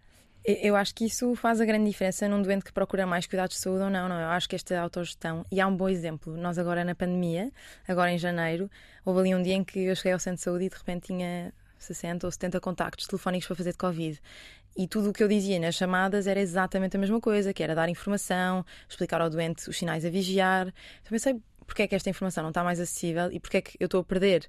[0.49, 3.63] Eu acho que isso faz a grande diferença num doente que procura mais cuidados de
[3.63, 4.21] saúde ou não, não.
[4.21, 7.51] Eu acho que esta autogestão, e há um bom exemplo, nós agora na pandemia,
[7.89, 8.71] agora em janeiro,
[9.05, 11.09] houve ali um dia em que eu cheguei ao centro de saúde e de repente
[11.09, 14.21] tinha 60 ou 70 contactos telefónicos para fazer de Covid.
[14.77, 17.75] E tudo o que eu dizia nas chamadas era exatamente a mesma coisa, que era
[17.75, 20.69] dar informação, explicar ao doente os sinais a vigiar.
[20.69, 23.77] Então pensei, porque é que esta informação não está mais acessível e porque é que
[23.81, 24.49] eu estou a perder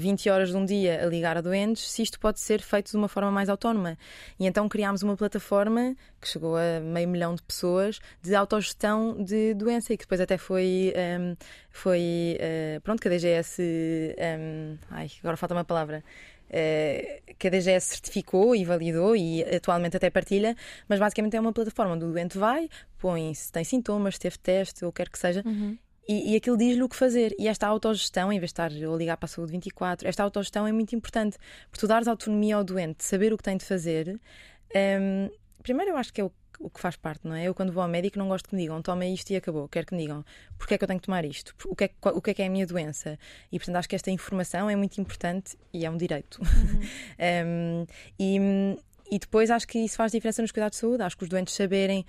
[0.00, 2.90] 20 eh, horas de um dia a ligar a doentes, se isto pode ser feito
[2.90, 3.98] de uma forma mais autónoma.
[4.38, 9.54] E então criámos uma plataforma que chegou a meio milhão de pessoas de autogestão de
[9.54, 11.36] doença e que depois até foi, um, ehm,
[11.70, 16.02] foi uh, pronto, que a DGS, um, ehm, ai, agora falta uma palavra.
[16.46, 20.56] Uh, que a DGS certificou e validou e atualmente até partilha,
[20.88, 24.84] mas basicamente é uma plataforma onde o doente vai, põe se tem sintomas, teve teste
[24.84, 25.76] ou quer que seja, uhum.
[26.08, 27.34] E, e aquilo diz-lhe o que fazer.
[27.38, 30.66] E esta autogestão, em vez de estar a ligar para a saúde 24, esta autogestão
[30.66, 31.36] é muito importante.
[31.70, 34.20] Porque tu dares autonomia ao doente, saber o que tem de fazer.
[34.74, 35.30] Um,
[35.62, 37.44] primeiro, eu acho que é o, o, que faz parte, não é?
[37.44, 39.68] Eu, quando vou ao médico, não gosto que me digam toma isto e acabou.
[39.68, 40.24] Quero que me digam
[40.56, 42.42] porque é que eu tenho que tomar isto, o que é, o que, é, que
[42.42, 43.18] é a minha doença.
[43.50, 46.40] E, portanto, acho que esta informação é muito importante e é um direito.
[46.40, 46.80] Uhum.
[47.82, 47.86] um,
[48.18, 48.38] e,
[49.10, 51.02] e depois acho que isso faz diferença nos cuidados de saúde.
[51.02, 52.04] Acho que os doentes saberem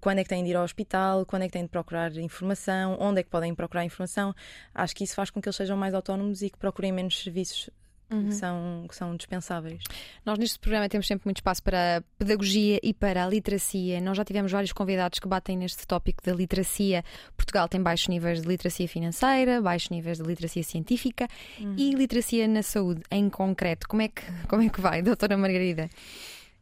[0.00, 2.96] quando é que têm de ir ao hospital, quando é que têm de procurar informação,
[3.00, 4.34] onde é que podem procurar informação.
[4.74, 7.70] Acho que isso faz com que eles sejam mais autónomos e que procurem menos serviços
[8.10, 8.28] uhum.
[8.28, 9.82] que, são, que são dispensáveis.
[10.24, 14.00] Nós neste programa temos sempre muito espaço para a pedagogia e para a literacia.
[14.00, 17.04] Nós já tivemos vários convidados que batem neste tópico da literacia.
[17.36, 21.74] Portugal tem baixos níveis de literacia financeira, baixos níveis de literacia científica uhum.
[21.76, 23.88] e literacia na saúde em concreto.
[23.88, 25.88] Como é que, como é que vai, doutora Margarida?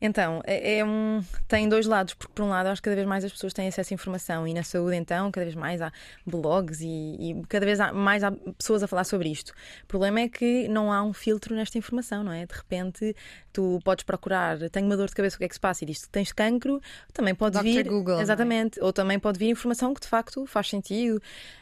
[0.00, 3.06] Então, é, é, um, tem dois lados, porque por um lado acho que cada vez
[3.06, 5.92] mais as pessoas têm acesso à informação e na saúde então cada vez mais há
[6.24, 9.50] blogs e, e cada vez há, mais há pessoas a falar sobre isto.
[9.84, 12.46] O problema é que não há um filtro nesta informação, não é?
[12.46, 13.14] De repente
[13.52, 15.82] tu podes procurar, tenho uma dor de cabeça, o que é que se passa?
[15.82, 16.80] E diz que tens cancro,
[17.12, 17.64] também pode Dr.
[17.64, 17.88] vir.
[17.88, 18.22] Google, é?
[18.22, 18.78] exatamente.
[18.78, 18.84] É?
[18.84, 21.20] Ou também pode vir informação que de facto faz sentido.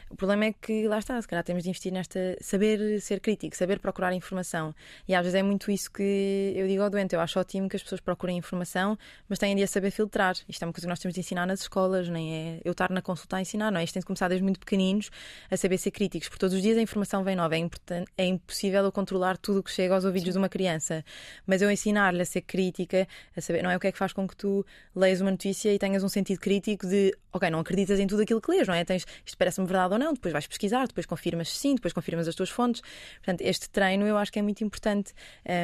[0.09, 3.55] O problema é que lá está, se calhar temos de investir nesta saber ser crítico,
[3.55, 4.73] saber procurar informação.
[5.07, 7.13] E às vezes é muito isso que eu digo ao doente.
[7.13, 10.35] Eu acho ótimo que as pessoas procurem informação, mas têm de a saber filtrar.
[10.47, 12.89] Isto é uma coisa que nós temos de ensinar nas escolas, nem é eu estar
[12.89, 13.83] na consulta a ensinar, não é?
[13.83, 15.09] Isto tem de começar desde muito pequeninos
[15.51, 17.55] a saber ser críticos, porque todos os dias a informação vem nova.
[17.55, 20.33] É, importante, é impossível eu controlar tudo o que chega aos ouvidos Sim.
[20.33, 21.03] de uma criança.
[21.45, 24.13] Mas eu ensinar-lhe a ser crítica, a saber, não é o que é que faz
[24.13, 24.65] com que tu
[24.95, 28.41] leias uma notícia e tenhas um sentido crítico de, ok, não acreditas em tudo aquilo
[28.41, 28.83] que lês, não é?
[28.83, 32.35] Tens, isto parece-me verdade ou não, depois vais pesquisar, depois confirmas sim, depois confirmas as
[32.35, 32.81] tuas fontes.
[33.17, 35.13] Portanto, este treino eu acho que é muito importante.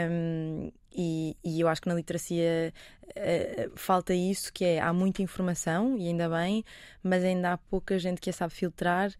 [0.09, 2.71] Um, e, e, eu acho que na literacia
[3.07, 6.63] uh, falta isso, que é há muita informação, e ainda bem,
[7.01, 9.12] mas ainda há pouca gente que a sabe filtrar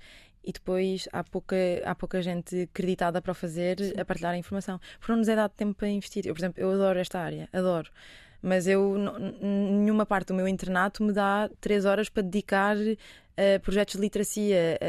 [0.43, 3.93] e depois há pouca, há pouca gente acreditada para o fazer, Sim.
[3.97, 4.79] a partilhar a informação.
[4.99, 6.27] Porque não nos é dado tempo para investir.
[6.27, 7.89] Eu, por exemplo, eu adoro esta área, adoro
[8.43, 8.97] mas eu
[9.41, 12.75] nenhuma parte do meu internato me dá três horas para dedicar
[13.38, 14.80] a projetos de literacia,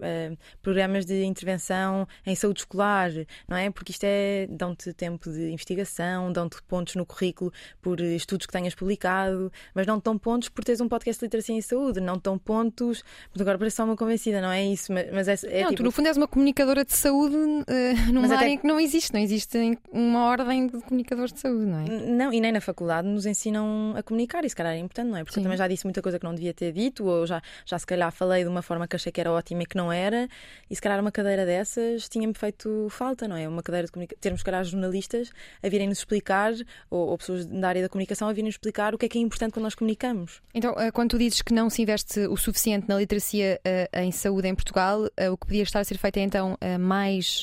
[0.00, 3.10] a, programas de intervenção em saúde escolar,
[3.48, 3.70] não é?
[3.70, 8.74] Porque isto é, dão-te tempo de investigação, dão-te pontos no currículo por estudos que tenhas
[8.74, 12.18] publicado, mas não te dão pontos por teres um podcast de literacia em saúde, não
[12.18, 14.92] te dão pontos, porque agora parece só uma convencida, não é isso?
[14.92, 15.82] Mas, mas é, é não, tipo...
[15.82, 18.56] tu no fundo és uma comunicadora de saúde uh, numa área até...
[18.56, 21.84] que não existe, não existe uma ordem de comunicadores de saúde, não é?
[21.84, 25.24] Não, e nem na faculdade nos ensinam a comunicar, se calhar é importante, não é?
[25.24, 25.40] Porque Sim.
[25.40, 27.86] eu também já disse muita coisa que não devia ter dito, ou já já se
[27.86, 30.28] calhar falei de uma forma que achei que era ótima e que não era,
[30.68, 33.48] e se calhar uma cadeira dessas tinha-me feito falta, não é?
[33.48, 35.30] Uma cadeira de comunicação, termos, se calhar, jornalistas
[35.62, 36.52] a virem-nos explicar,
[36.90, 39.20] ou, ou, pessoas da área da comunicação a virem-nos explicar o que é que é
[39.20, 40.40] importante quando nós comunicamos.
[40.54, 44.12] Então, eh, quando tu dizes que não se investe o suficiente na literacia uh, em
[44.12, 47.42] saúde em Portugal, uh, o que podia estar a ser feito é então mais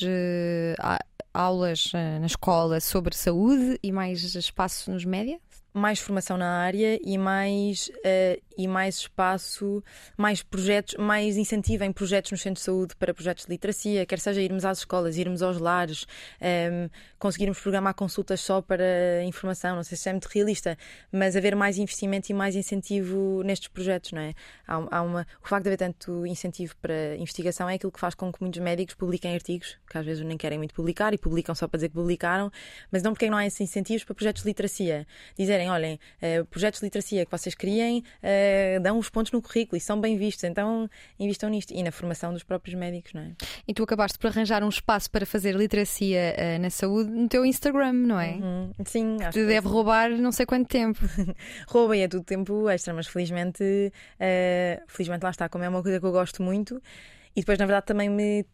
[1.32, 5.38] aulas na escola sobre saúde e mais espaço nos média?
[5.78, 9.82] mais formação na área e mais, uh, e mais espaço,
[10.16, 14.18] mais projetos, mais incentivo em projetos nos centros de saúde para projetos de literacia, quer
[14.18, 16.90] seja irmos às escolas, irmos aos lares, um, ehm,
[17.20, 20.76] conseguirmos programar consultas só para informação, não sei se é muito realista,
[21.12, 24.34] mas haver mais investimento e mais incentivo nestes projetos, não é?
[24.66, 28.16] Há, há uma, o facto de haver tanto incentivo para investigação é aquilo que faz
[28.16, 31.54] com que muitos médicos publiquem artigos, que às vezes nem querem muito publicar e publicam
[31.54, 32.50] só para dizer que publicaram,
[32.90, 35.06] mas não porque não há esses incentivos para projetos de literacia.
[35.38, 38.47] Dizerem, olhem, uh, projetos de literacia que vocês criem uh,
[38.82, 42.32] dão os pontos no currículo e são bem vistos, então invistam nisto e na formação
[42.32, 43.32] dos próprios médicos, não é?
[43.66, 47.44] E tu acabaste por arranjar um espaço para fazer literacia uh, na saúde no teu
[47.44, 48.32] Instagram, não é?
[48.32, 48.72] Uhum.
[48.84, 51.00] Sim, que te deve roubar não sei quanto tempo.
[51.68, 53.92] Rouba e é tudo tempo extra, mas felizmente,
[54.86, 56.80] felizmente lá está, como é uma coisa que eu gosto muito.
[57.36, 58.44] E depois, na verdade, também me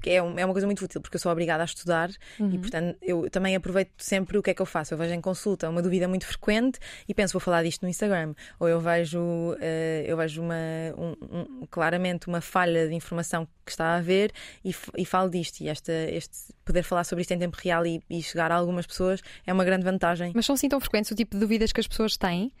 [0.00, 2.50] que é, é uma coisa muito útil, porque eu sou obrigada a estudar uhum.
[2.52, 4.94] e, portanto, eu também aproveito sempre o que é que eu faço.
[4.94, 8.34] Eu vejo em consulta uma dúvida muito frequente e penso, vou falar disto no Instagram.
[8.58, 9.56] Ou eu vejo, uh,
[10.04, 10.54] eu vejo uma,
[10.96, 14.32] um, um, claramente uma falha de informação que está a haver
[14.64, 15.60] e, e falo disto.
[15.60, 18.86] E esta, este poder falar sobre isto em tempo real e, e chegar a algumas
[18.86, 20.32] pessoas é uma grande vantagem.
[20.34, 22.52] Mas são assim tão frequentes o tipo de dúvidas que as pessoas têm?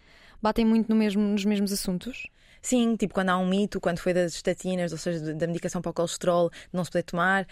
[0.42, 2.28] Batem muito no mesmo, nos mesmos assuntos?
[2.62, 5.90] Sim, tipo quando há um mito, quando foi das estatinas, ou seja, da medicação para
[5.90, 7.46] o colesterol, não se poder tomar.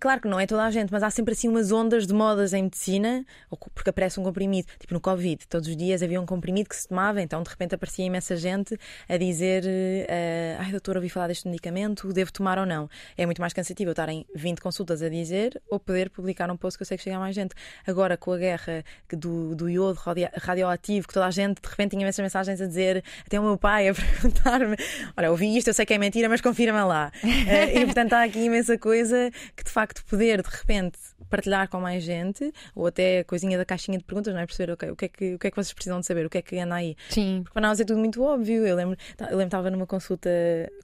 [0.00, 2.52] Claro que não é toda a gente, mas há sempre assim umas ondas de modas
[2.52, 3.26] em medicina,
[3.74, 6.88] porque aparece um comprimido, tipo no Covid, todos os dias havia um comprimido que se
[6.88, 11.46] tomava, então de repente aparecia imensa gente a dizer: uh, Ai, doutor, ouvi falar deste
[11.46, 12.88] medicamento, devo tomar ou não?
[13.16, 16.56] É muito mais cansativo eu estar em 20 consultas a dizer ou poder publicar um
[16.56, 17.54] post que eu sei que chega a mais gente.
[17.86, 20.00] Agora, com a guerra do, do iodo
[20.36, 23.58] radioativo, que toda a gente de repente tinha imensas mensagens a dizer, até o meu
[23.58, 24.76] pai a perguntar-me:
[25.16, 27.12] Olha, ouvi isto, eu sei que é mentira, mas confirma lá.
[27.22, 31.80] Uh, e portanto há aqui imensa coisa que de facto poder de repente partilhar com
[31.80, 34.46] mais gente, ou até a coisinha da caixinha de perguntas, não é?
[34.46, 36.30] Perceber, ok, o que é que, o que, é que vocês precisam de saber, o
[36.30, 36.96] que é que anda aí.
[37.08, 37.40] Sim.
[37.42, 38.66] Porque para nós é tudo muito óbvio.
[38.66, 40.30] Eu lembro, eu lembro estava numa consulta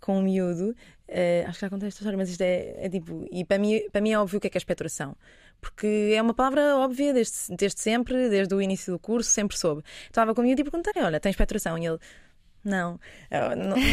[0.00, 3.26] com um miúdo, uh, acho que já contei esta história, mas isto é, é, tipo,
[3.30, 5.16] e para mim, para mim é óbvio o que é que é expectoração.
[5.60, 9.82] Porque é uma palavra óbvia desde, desde sempre, desde o início do curso, sempre soube.
[10.06, 11.76] Estava com o miúdo e perguntei: olha, tem expectoração?
[11.76, 11.98] E ele
[12.64, 12.98] Não.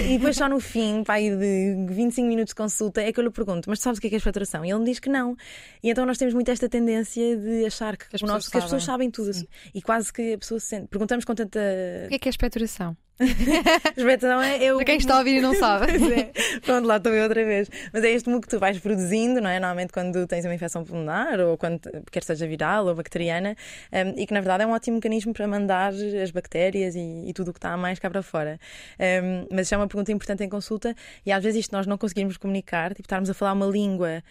[0.10, 3.30] E depois só no fim, pai, de 25 minutos de consulta, é que eu lhe
[3.30, 4.66] pergunto, mas tu sabes o que é, que é faturação?
[4.66, 5.36] E ele me diz que não.
[5.82, 8.64] E então nós temos muito esta tendência de achar que, as, pessoas, nosso, que as
[8.64, 9.34] pessoas sabem tudo.
[9.34, 9.48] Sim.
[9.74, 10.88] E quase que a pessoa se sente.
[10.88, 11.60] Perguntamos com tanta.
[12.06, 12.98] O que é que é espeturação?
[13.96, 14.76] Espeturação é eu.
[14.78, 15.86] Para quem está a ouvir e não sabe.
[16.14, 16.32] é.
[16.62, 17.70] Pronto, lá estou eu outra vez.
[17.94, 19.60] Mas é este muco que tu vais produzindo, não é?
[19.60, 21.80] Normalmente quando tens uma infecção pulmonar ou quando
[22.12, 23.56] quer seja viral ou bacteriana,
[23.92, 27.34] um, e que na verdade é um ótimo mecanismo para mandar as bactérias e, e
[27.34, 28.60] tudo o que está a mais cá para fora.
[29.00, 31.98] Um, mas isso é uma pergunta importante em consulta e às vezes isto nós não
[31.98, 34.22] conseguimos comunicar, tipo, estarmos a falar uma língua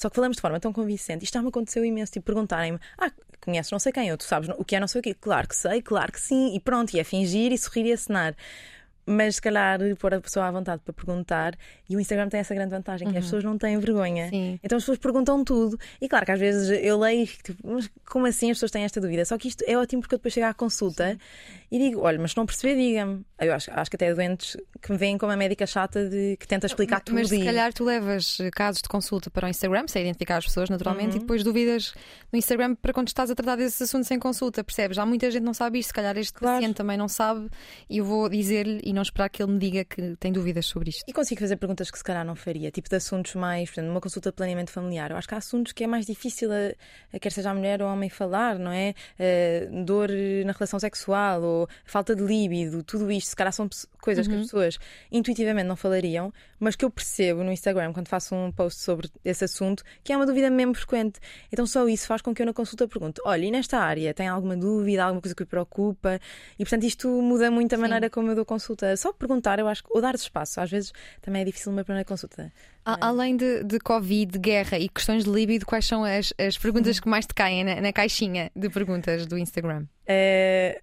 [0.00, 1.24] só que falamos de forma tão convincente.
[1.24, 2.10] Isto já me aconteceu imenso.
[2.10, 5.00] Tipo, perguntarem-me: Ah, conheces não sei quem, ou tu sabes o que é não sei
[5.00, 5.14] o quê.
[5.14, 6.54] Claro que sei, claro que sim.
[6.54, 8.34] E pronto, e é fingir e sorrir e acenar
[9.10, 11.56] mas se calhar pôr a pessoa à vontade para perguntar.
[11.88, 13.18] E o Instagram tem essa grande vantagem, que uhum.
[13.18, 14.28] as pessoas não têm vergonha.
[14.28, 14.60] Sim.
[14.62, 15.78] Então as pessoas perguntam tudo.
[16.00, 18.84] E claro que às vezes eu leio e tipo, mas como assim as pessoas têm
[18.84, 19.24] esta dúvida?
[19.24, 21.18] Só que isto é ótimo porque eu depois chego à consulta Sim.
[21.70, 23.24] E digo: olha, mas se não perceber, diga-me.
[23.38, 26.46] Eu acho, acho que até doentes que me veem como a médica chata de que
[26.46, 27.14] tenta explicar mas, tudo.
[27.14, 30.68] Mas se calhar tu levas casos de consulta para o Instagram, sem identificar as pessoas
[30.68, 31.16] naturalmente, uhum.
[31.16, 31.94] e depois dúvidas
[32.32, 34.98] no Instagram para quando estás a tratar desses assuntos sem consulta, percebes?
[34.98, 36.56] Há muita gente que não sabe isto, se calhar este claro.
[36.56, 37.48] paciente também não sabe,
[37.88, 40.90] e eu vou dizer-lhe e não esperar que ele me diga que tem dúvidas sobre
[40.90, 41.04] isto.
[41.06, 44.00] E consigo fazer perguntas que se calhar não faria, tipo de assuntos mais, portanto, numa
[44.00, 45.12] consulta de planeamento familiar.
[45.12, 46.74] Eu acho que há assuntos que é mais difícil, a,
[47.14, 48.94] a quer seja a mulher ou o homem, falar, não é?
[49.18, 50.10] Uh, dor
[50.44, 53.68] na relação sexual ou falta de líbido, tudo isto, se calhar são
[54.00, 54.32] coisas uhum.
[54.32, 54.44] que as uhum.
[54.46, 54.78] pessoas
[55.10, 59.44] intuitivamente não falariam, mas que eu percebo no Instagram quando faço um post sobre esse
[59.44, 61.20] assunto, que é uma dúvida mesmo frequente.
[61.52, 64.28] Então só isso faz com que eu na consulta pergunte: olha, e nesta área tem
[64.28, 66.20] alguma dúvida, alguma coisa que o preocupa?
[66.58, 67.82] E portanto isto muda muito a Sim.
[67.82, 68.96] maneira como eu dou consulta.
[68.96, 70.60] Só perguntar, eu acho, ou dar espaço.
[70.60, 72.52] Às vezes também é difícil uma primeira consulta.
[72.84, 76.96] Além de, de Covid, de guerra e questões de líbido, quais são as, as perguntas
[76.96, 77.02] uhum.
[77.02, 79.86] que mais te caem na, na caixinha de perguntas do Instagram?
[80.06, 80.80] É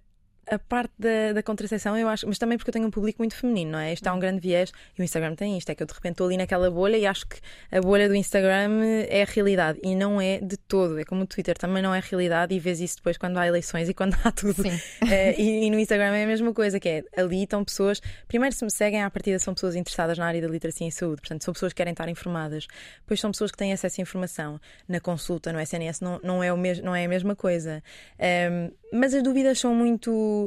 [0.50, 3.34] a parte da, da contracepção, eu acho, mas também porque eu tenho um público muito
[3.34, 3.92] feminino, não é?
[3.92, 6.12] Isto há um grande viés e o Instagram tem isto, é que eu de repente
[6.12, 7.38] estou ali naquela bolha e acho que
[7.70, 10.98] a bolha do Instagram é a realidade e não é de todo.
[10.98, 13.46] É como o Twitter também não é a realidade e vês isso depois quando há
[13.46, 14.62] eleições e quando há tudo.
[14.62, 14.74] Sim.
[15.02, 18.54] Uh, e, e, no Instagram é a mesma coisa, que é ali estão pessoas, primeiro
[18.54, 21.44] se me seguem à partida são pessoas interessadas na área da literacia e saúde, portanto
[21.44, 22.66] são pessoas que querem estar informadas.
[23.00, 24.60] Depois são pessoas que têm acesso à informação.
[24.88, 27.82] Na consulta, no SNS, não, não, é, o mes não é a mesma coisa.
[28.18, 30.37] Um, mas as dúvidas são muito.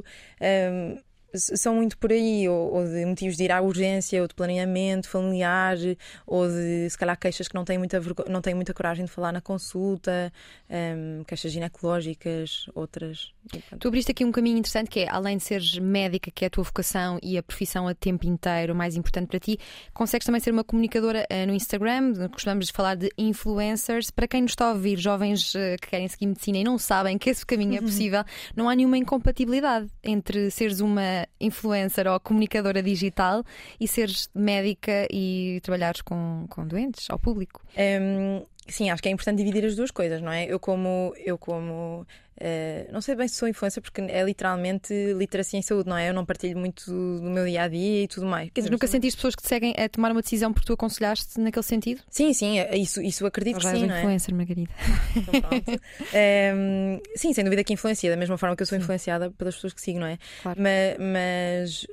[0.41, 0.99] Um,
[1.33, 5.07] são muito por aí, ou, ou, de motivos de ir à urgência, ou de planeamento
[5.07, 5.77] familiar,
[6.25, 9.31] ou de se calhar queixas que não têm muita, não têm muita coragem de falar
[9.31, 10.31] na consulta,
[10.69, 13.31] um, queixas ginecológicas, outras.
[13.79, 16.49] Tu abriste aqui um caminho interessante que é, além de seres médica, que é a
[16.49, 19.57] tua vocação e a profissão a tempo inteiro mais importante para ti,
[19.93, 24.11] consegues também ser uma comunicadora uh, no Instagram, costumamos falar de influencers.
[24.11, 27.17] Para quem nos está a ouvir, jovens uh, que querem seguir medicina e não sabem
[27.17, 27.85] que esse caminho é uhum.
[27.85, 28.23] possível,
[28.55, 33.43] não há nenhuma incompatibilidade entre seres uma influencer ou comunicadora digital
[33.79, 37.61] e seres médica e trabalhares com, com doentes, ao público?
[37.77, 40.45] Um, sim, acho que é importante dividir as duas coisas, não é?
[40.45, 42.05] Eu como, eu como
[42.41, 46.09] Uh, não sei bem se sou influência porque é literalmente literacia em saúde, não é?
[46.09, 48.49] Eu não partilho muito do, meu dia a dia e tudo mais.
[48.49, 51.39] Quer dizer, nunca sentiste pessoas que te seguem a tomar uma decisão porque tu aconselhaste
[51.39, 52.01] naquele sentido?
[52.09, 53.85] Sim, sim, é, isso, isso acredito que sim.
[53.85, 53.99] não é?
[53.99, 54.71] influencer, Margarida.
[55.15, 55.77] Então, um,
[56.17, 58.83] ehm, sim, sem dúvida que influencia, da mesma forma que eu sou sim.
[58.83, 60.17] influenciada pelas pessoas que sigo, não é?
[60.41, 60.59] Claro.
[60.59, 61.87] mas, mas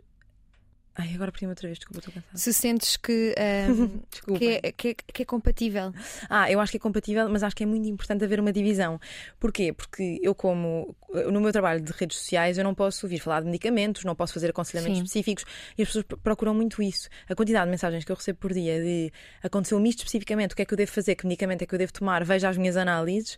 [1.01, 2.37] Ai, agora perdi-me outra vez, desculpa, estou cansada.
[2.37, 3.33] Se sentes que,
[3.71, 4.01] um,
[4.37, 5.93] que, é, que, é, que, é, compatível.
[6.29, 9.01] Ah, eu acho que é compatível, mas acho que é muito importante haver uma divisão.
[9.39, 9.73] Porquê?
[9.73, 10.97] Porque eu, como
[11.31, 14.35] no meu trabalho de redes sociais, eu não posso ouvir falar de medicamentos, não posso
[14.35, 15.05] fazer aconselhamentos Sim.
[15.05, 15.45] específicos
[15.79, 17.09] e as pessoas procuram muito isso.
[17.29, 20.63] A quantidade de mensagens que eu recebo por dia de aconteceu-me isto especificamente, o que
[20.63, 22.77] é que eu devo fazer, que medicamento é que eu devo tomar, veja as minhas
[22.77, 23.37] análises.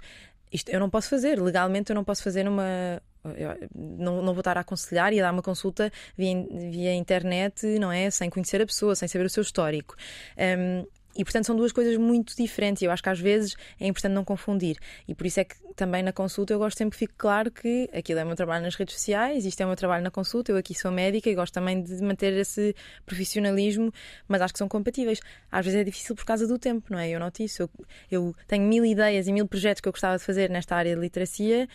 [0.51, 3.03] Isto eu não posso fazer, legalmente eu não posso fazer numa,
[3.75, 7.93] não, não vou estar a aconselhar e a dar uma consulta via, via internet, não
[7.93, 8.11] é?
[8.11, 9.97] Sem conhecer a pessoa, sem saber o seu histórico.
[10.39, 10.85] Um,
[11.17, 14.13] e portanto são duas coisas muito diferentes e eu acho que às vezes é importante
[14.13, 14.79] não confundir.
[15.09, 17.91] E por isso é que também na consulta eu gosto sempre que fique claro que
[17.93, 20.53] aquilo é o meu trabalho nas redes sociais, isto é o meu trabalho na consulta,
[20.53, 23.93] eu aqui sou médica e gosto também de manter esse profissionalismo,
[24.29, 25.21] mas acho que são compatíveis.
[25.51, 27.11] Às vezes é difícil por causa do tempo, não é?
[27.11, 27.63] Eu noto isso.
[27.63, 27.71] Eu,
[28.11, 31.01] eu tenho mil ideias e mil projetos que eu gostava de fazer nesta área de
[31.01, 31.69] literacia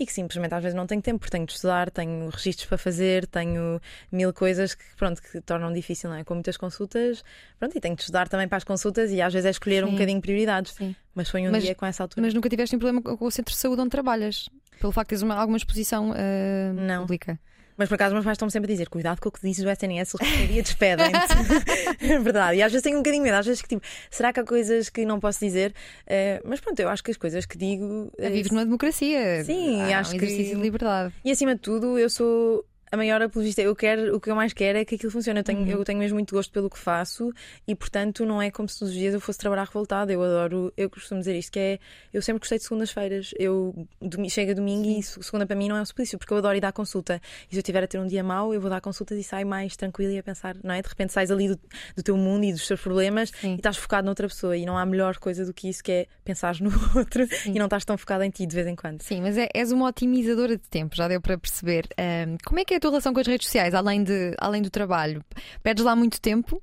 [0.00, 2.78] e que simplesmente às vezes não tenho tempo, porque tenho de estudar, tenho registros para
[2.78, 3.78] fazer, tenho
[4.10, 6.24] mil coisas que, pronto, que tornam difícil, não é?
[6.24, 7.22] Com muitas consultas,
[7.58, 9.90] pronto, e tenho de estudar também para as consultas e às vezes é escolher Sim.
[9.90, 10.72] um bocadinho prioridades.
[10.72, 10.96] Sim.
[11.14, 12.24] Mas foi um mas, dia com essa altura.
[12.24, 14.48] Mas nunca tiveste um problema com o centro de saúde onde trabalhas?
[14.80, 17.02] Pelo facto de teres uma, alguma exposição uh, não.
[17.02, 17.38] pública?
[17.80, 19.70] Mas por acaso, meus pais estão sempre a dizer: cuidado com o que dizes do
[19.70, 21.16] SNS, eles e despedem-te.
[22.12, 22.58] é verdade.
[22.58, 24.90] E às vezes tenho um bocadinho medo, às vezes que tipo, será que há coisas
[24.90, 25.72] que não posso dizer?
[26.06, 28.12] Uh, mas pronto, eu acho que as coisas que digo.
[28.18, 29.42] Uh, Vives numa democracia.
[29.44, 30.56] Sim, há acho um exercício que.
[30.56, 31.14] de liberdade.
[31.24, 33.62] E acima de tudo, eu sou a maior apologista.
[33.62, 35.40] Eu quero, o que eu mais quero é que aquilo funcione.
[35.40, 35.68] Eu tenho, uhum.
[35.68, 37.32] eu tenho mesmo muito gosto pelo que faço
[37.66, 40.12] e, portanto, não é como se todos os dias eu fosse trabalhar revoltada.
[40.12, 41.78] Eu adoro, eu costumo dizer isto, que é
[42.12, 43.32] eu sempre gostei de segundas-feiras.
[43.38, 43.86] Eu
[44.28, 44.98] chega domingo Sim.
[44.98, 47.20] e segunda para mim não é um suplício, porque eu adoro ir dar consulta.
[47.48, 49.46] E se eu tiver a ter um dia mau, eu vou dar consultas e saio
[49.46, 50.82] mais tranquila e a pensar, não é?
[50.82, 51.60] De repente sais ali do,
[51.96, 53.52] do teu mundo e dos teus problemas Sim.
[53.52, 54.56] e estás focado noutra pessoa.
[54.56, 57.52] E não há melhor coisa do que isso, que é pensar no outro Sim.
[57.54, 59.02] e não estás tão focado em ti de vez em quando.
[59.02, 61.86] Sim, mas é, és uma otimizadora de tempo, já deu para perceber.
[61.98, 64.62] Um, como é que é a tua relação com as redes sociais, além, de, além
[64.62, 65.22] do trabalho?
[65.62, 66.60] Perdes lá muito tempo?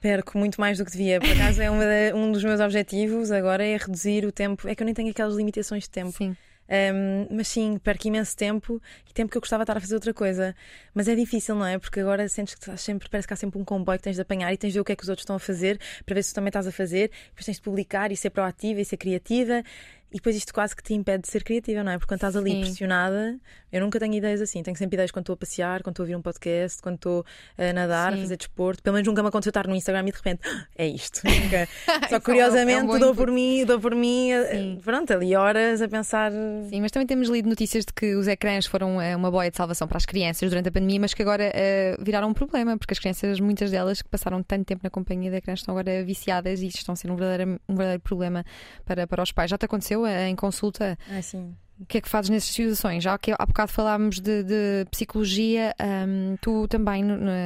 [0.00, 1.20] Perco muito mais do que devia.
[1.20, 4.66] Por acaso é de, um dos meus objetivos agora é reduzir o tempo.
[4.66, 6.12] É que eu nem tenho aquelas limitações de tempo.
[6.12, 6.36] Sim.
[6.70, 9.94] Um, mas sim, perco imenso tempo e tempo que eu gostava de estar a fazer
[9.94, 10.54] outra coisa.
[10.94, 11.78] Mas é difícil, não é?
[11.78, 14.22] Porque agora sentes que estás sempre, parece que há sempre um comboio que tens de
[14.22, 16.14] apanhar e tens de ver o que é que os outros estão a fazer para
[16.14, 17.10] ver se tu também estás a fazer.
[17.30, 19.64] Depois tens de publicar e ser proativa e ser criativa.
[20.12, 21.98] E depois isto quase que te impede de ser criativa, não é?
[21.98, 22.60] Porque quando estás ali Sim.
[22.62, 23.38] pressionada,
[23.72, 24.62] eu nunca tenho ideias assim.
[24.62, 27.24] Tenho sempre ideias quando estou a passear, quando estou a ouvir um podcast, quando estou
[27.56, 28.18] a nadar, Sim.
[28.18, 28.82] a fazer desporto.
[28.82, 31.20] Pelo menos nunca me aconteceu estar no Instagram e de repente ah, é isto.
[31.30, 31.68] Nunca.
[32.08, 34.80] Só curiosamente é um dou por mim, dou por mim, eh, Sim.
[34.82, 36.32] pronto, ali horas a pensar.
[36.68, 39.56] Sim, mas também temos lido notícias de que os ecrãs foram eh, uma boia de
[39.56, 42.92] salvação para as crianças durante a pandemia, mas que agora uh, viraram um problema, porque
[42.92, 46.60] as crianças, muitas delas que passaram tanto tempo na companhia de ecrãs, estão agora viciadas
[46.60, 48.44] e isto estão a ser um verdadeiro, um verdadeiro problema
[48.84, 49.50] para, para os pais.
[49.50, 50.98] Já te aconteceu em consulta?
[51.10, 51.54] Ah, sim.
[51.80, 53.02] O que é que fazes nessas situações?
[53.02, 55.74] Já que há bocado falámos de, de psicologia,
[56.06, 57.02] um, tu também,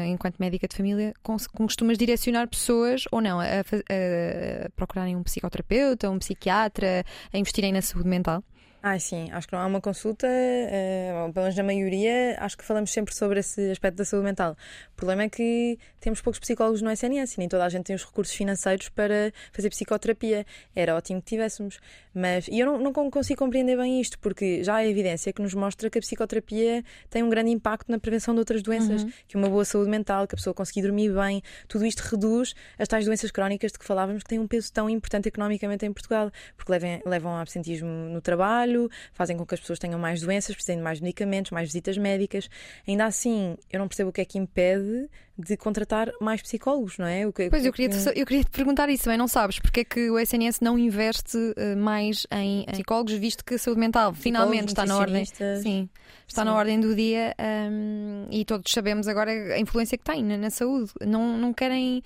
[0.08, 1.14] enquanto médica de família,
[1.52, 7.72] costumas direcionar pessoas ou não a, a, a procurarem um psicoterapeuta, um psiquiatra, a investirem
[7.72, 8.42] na saúde mental?
[8.86, 12.62] Ah, sim, acho que não há uma consulta, uh, pelo menos na maioria, acho que
[12.62, 14.54] falamos sempre sobre esse aspecto da saúde mental.
[14.92, 17.96] O problema é que temos poucos psicólogos no SNS e nem toda a gente tem
[17.96, 20.44] os recursos financeiros para fazer psicoterapia.
[20.76, 21.80] Era ótimo que tivéssemos.
[22.14, 25.54] Mas e eu não, não consigo compreender bem isto, porque já há evidência que nos
[25.54, 29.12] mostra que a psicoterapia tem um grande impacto na prevenção de outras doenças, uhum.
[29.26, 32.86] que uma boa saúde mental, que a pessoa conseguir dormir bem, tudo isto reduz as
[32.86, 36.30] tais doenças crónicas de que falávamos que têm um peso tão importante economicamente em Portugal,
[36.54, 40.20] porque levam, levam ao absentismo no trabalho trabalho, fazem com que as pessoas tenham mais
[40.20, 42.48] doenças, precisem de mais medicamentos, mais visitas médicas.
[42.86, 47.06] Ainda assim, eu não percebo o que é que impede de contratar mais psicólogos, não
[47.06, 47.26] é?
[47.26, 49.58] O que, pois, eu queria, te, eu queria te perguntar isso também, não sabes?
[49.58, 53.58] Porque é que o SNS não investe uh, mais em, em psicólogos, visto que a
[53.58, 55.24] saúde mental finalmente está na ordem.
[55.24, 55.88] Sim,
[56.26, 56.48] está sim.
[56.48, 57.34] na ordem do dia
[57.70, 60.92] um, e todos sabemos agora a influência que tem na, na saúde.
[61.00, 62.02] Não, não querem.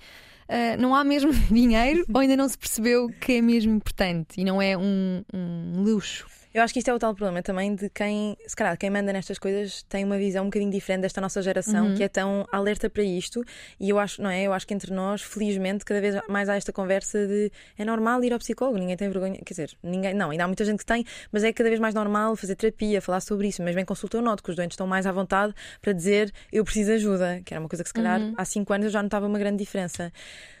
[0.49, 4.43] Uh, não há mesmo dinheiro ou ainda não se percebeu que é mesmo importante e
[4.43, 6.25] não é um, um luxo?
[6.59, 9.13] Eu acho que isto é o tal problema também de quem, se calhar, quem manda
[9.13, 11.95] nestas coisas tem uma visão um bocadinho diferente desta nossa geração uhum.
[11.95, 13.45] que é tão alerta para isto.
[13.79, 14.43] E eu acho, não é?
[14.43, 18.21] Eu acho que entre nós, felizmente, cada vez mais há esta conversa de é normal
[18.25, 19.39] ir ao psicólogo, ninguém tem vergonha.
[19.45, 21.95] Quer dizer, ninguém, não, ainda há muita gente que tem, mas é cada vez mais
[21.95, 23.63] normal fazer terapia, falar sobre isso.
[23.63, 26.65] Mesmo em consulta, eu noto que os doentes estão mais à vontade para dizer eu
[26.65, 28.33] preciso de ajuda, que era uma coisa que se calhar uhum.
[28.35, 30.11] há cinco anos eu já notava uma grande diferença.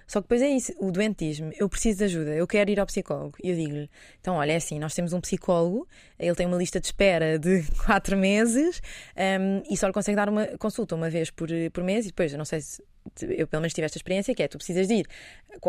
[0.09, 2.79] Só que depois é isso, o doente diz-me, eu preciso de ajuda, eu quero ir
[2.79, 3.37] ao psicólogo.
[3.43, 3.87] E eu digo-lhe,
[4.19, 5.87] então olha, é assim, nós temos um psicólogo,
[6.17, 8.81] ele tem uma lista de espera de quatro meses
[9.15, 12.31] um, e só lhe consegue dar uma consulta uma vez por, por mês e depois,
[12.31, 12.83] eu não sei se
[13.21, 15.07] eu pelo menos tive esta experiência, que é tu precisas de ir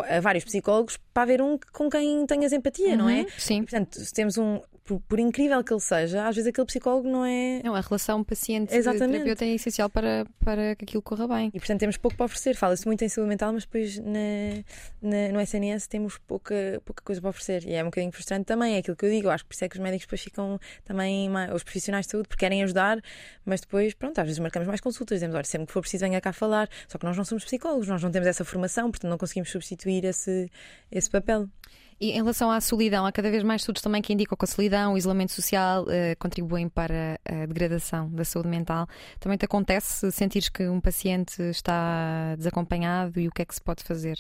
[0.09, 3.27] a vários psicólogos para haver um com quem tenhas empatia, uhum, não é?
[3.37, 3.63] Sim.
[3.63, 4.61] portanto, se temos um,
[4.91, 7.61] por, por, incrível que ele seja, às vezes aquele psicólogo não é.
[7.63, 11.49] Não, a relação paciente-terapeuta é essencial para, para que aquilo corra bem.
[11.55, 12.57] E portanto temos pouco para oferecer.
[12.57, 14.65] Fala-se muito em saúde mental, mas depois na,
[15.01, 17.65] na, no SNS temos pouca, pouca coisa para oferecer.
[17.69, 19.29] E é um bocadinho frustrante também, é aquilo que eu digo.
[19.29, 22.11] Eu acho que por isso é que os médicos depois ficam também, os profissionais de
[22.11, 23.01] saúde, porque querem ajudar,
[23.45, 26.21] mas depois, pronto, às vezes marcamos mais consultas, dizemos, olha, sempre que for preciso, venha
[26.21, 26.69] cá falar.
[26.89, 30.05] Só que nós não somos psicólogos, nós não temos essa formação, portanto não conseguimos substituir
[30.05, 30.51] esse,
[30.91, 31.49] esse papel.
[32.01, 34.49] E em relação à solidão, há cada vez mais estudos também que indicam que a
[34.49, 38.89] solidão, o isolamento social uh, contribuem para a degradação da saúde mental.
[39.19, 43.61] Também te acontece sentir que um paciente está desacompanhado e o que é que se
[43.61, 44.17] pode fazer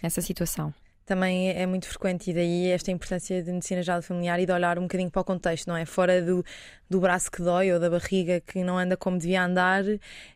[0.00, 0.72] nessa situação?
[1.06, 4.76] também é muito frequente e daí esta importância de medicina geral familiar e de olhar
[4.76, 5.86] um bocadinho para o contexto, não é?
[5.86, 6.44] Fora do,
[6.90, 9.84] do braço que dói ou da barriga que não anda como devia andar,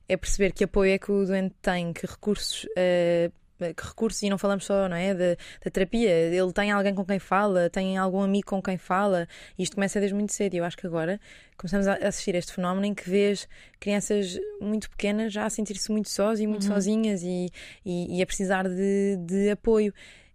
[0.08, 3.32] é perceber que apoio é que o doente tem, que recursos uh,
[3.74, 7.04] que recursos, e não falamos só não é, da, da, terapia, ele tem alguém com
[7.04, 10.54] quem fala, tem algum amigo com quem fala, e isto começa desde muito cedo.
[10.54, 11.20] E eu acho que agora
[11.56, 13.46] começamos a assistir a este fenómeno em que vês
[13.78, 16.74] crianças muito pequenas já a sentir-se muito sós e muito uhum.
[16.74, 17.50] sozinhas e,
[17.84, 19.92] e, e, a precisar de, de apoio.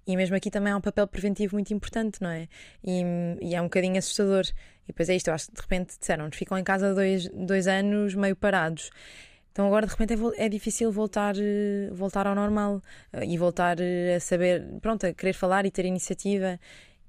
[0.07, 2.47] E mesmo aqui também há um papel preventivo muito importante, não é?
[2.83, 3.01] E,
[3.41, 4.45] e é um bocadinho assustador.
[4.83, 7.67] E depois é isto, eu acho que de repente disseram-nos, ficam em casa dois, dois
[7.67, 8.91] anos meio parados.
[9.55, 12.83] Então agora de repente é, é, difícil voltar, eh, voltar ao normal
[13.13, 16.59] eh, e voltar eh, a saber, pronto, a querer falar e ter iniciativa.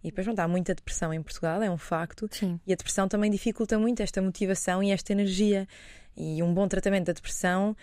[0.00, 2.28] E depois, pronto, há muita depressão em Portugal, é um facto.
[2.30, 2.60] Sim.
[2.64, 5.66] E a depressão também dificulta muito esta motivação e esta energia.
[6.16, 7.76] E um bom tratamento da depressão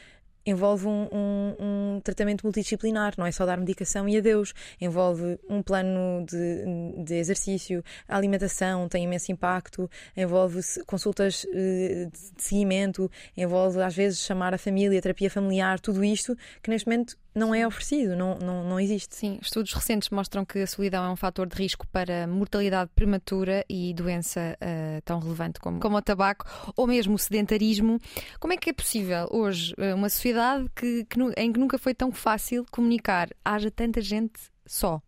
[0.45, 4.53] envolve um, um, um, tratamento multidisciplinar, não é só dar medicação e adeus.
[4.79, 12.43] Envolve um plano de, de exercício, a alimentação tem imenso impacto, envolve consultas eh, de
[12.43, 17.53] seguimento, envolve às vezes chamar a família, terapia familiar, tudo isto que neste momento não
[17.53, 19.15] é oferecido, não, não, não existe.
[19.15, 23.65] Sim, estudos recentes mostram que a solidão é um fator de risco para mortalidade prematura
[23.67, 27.99] e doença uh, tão relevante como, como o tabaco ou mesmo o sedentarismo.
[28.39, 30.32] Como é que é possível hoje eh, uma sociedade
[30.75, 35.01] que, que, em que nunca foi tão fácil comunicar, haja tanta gente só?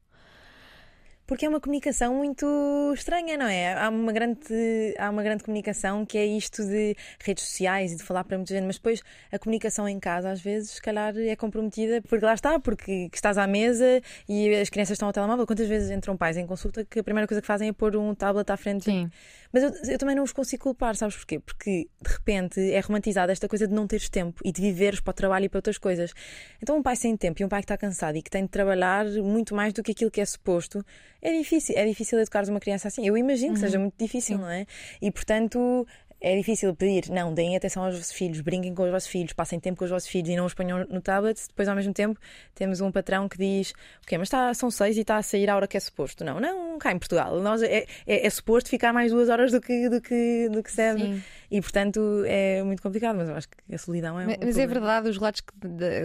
[1.28, 2.46] porque é uma comunicação muito
[2.94, 3.74] estranha, não é?
[3.74, 8.04] Há uma grande, há uma grande comunicação que é isto de redes sociais e de
[8.04, 9.02] falar para muita gente, mas depois
[9.32, 13.38] a comunicação em casa às vezes, se calhar, é comprometida porque lá está, porque estás
[13.38, 15.48] à mesa e as crianças estão ao telemóvel.
[15.48, 18.14] Quantas vezes entram pais em consulta que a primeira coisa que fazem é pôr um
[18.14, 18.86] tablet à frente?
[18.86, 19.10] Sim.
[19.56, 21.40] Mas eu, eu também não os consigo culpar, sabes porquê?
[21.40, 25.12] Porque de repente é romantizada esta coisa de não teres tempo e de viveres para
[25.12, 26.12] o trabalho e para outras coisas.
[26.62, 28.50] Então, um pai sem tempo e um pai que está cansado e que tem de
[28.50, 30.86] trabalhar muito mais do que aquilo que é suposto
[31.22, 33.08] é difícil, é difícil educar uma criança assim.
[33.08, 33.66] Eu imagino que uhum.
[33.66, 34.42] seja muito difícil, Sim.
[34.42, 34.66] não é?
[35.02, 35.88] E portanto,
[36.22, 39.60] é difícil pedir, não, deem atenção aos vossos filhos, brinquem com os vossos filhos, passem
[39.60, 41.40] tempo com os vossos filhos e não os ponham no tablet.
[41.48, 42.20] Depois, ao mesmo tempo,
[42.54, 45.56] temos um patrão que diz: Ok, mas está, são seis e está a sair a
[45.56, 46.24] hora que é suposto.
[46.24, 49.62] Não, não, cá em Portugal, nós, é, é, é suposto ficar mais duas horas do
[49.62, 51.04] que, do que, do que serve.
[51.04, 51.24] Sim.
[51.52, 54.26] E, portanto, é muito complicado, mas eu acho que a solidão é.
[54.26, 55.54] Mas, um mas é verdade, os relatos que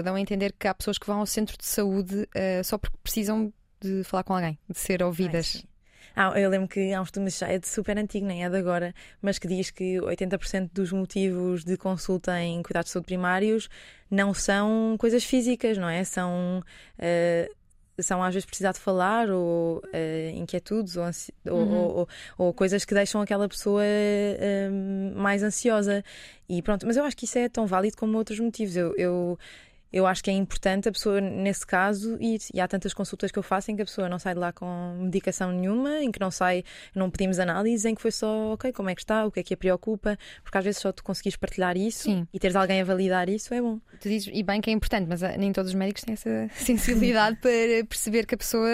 [0.02, 2.96] dão a entender que há pessoas que vão ao centro de saúde uh, só porque
[3.02, 5.62] precisam de falar com alguém, de ser ouvidas.
[5.64, 5.69] Ai,
[6.14, 8.56] ah, eu lembro que há um estudo, já é de super antigo, nem é de
[8.56, 13.68] agora, mas que diz que 80% dos motivos de consulta em cuidados de saúde primários
[14.10, 16.04] não são coisas físicas, não é?
[16.04, 16.62] São.
[16.98, 17.60] Uh,
[18.02, 21.76] são às vezes precisar de falar ou uh, inquietudes ou, uhum.
[21.76, 22.08] ou, ou,
[22.38, 26.02] ou, coisas que deixam aquela pessoa uh, mais ansiosa
[26.48, 28.74] e pronto, mas eu acho que isso é tão válido como outros motivos.
[28.74, 29.38] Eu, eu
[29.92, 32.40] eu acho que é importante a pessoa, nesse caso, ir.
[32.54, 34.52] E há tantas consultas que eu faço em que a pessoa não sai de lá
[34.52, 36.64] com medicação nenhuma, em que não sai,
[36.94, 39.42] não pedimos análise, em que foi só, ok, como é que está, o que é
[39.42, 42.26] que a preocupa, porque às vezes só tu conseguires partilhar isso Sim.
[42.32, 43.80] e teres alguém a validar isso é bom.
[44.00, 46.48] Tu dizes, e bem que é importante, mas ah, nem todos os médicos têm essa
[46.54, 48.68] sensibilidade para perceber que a pessoa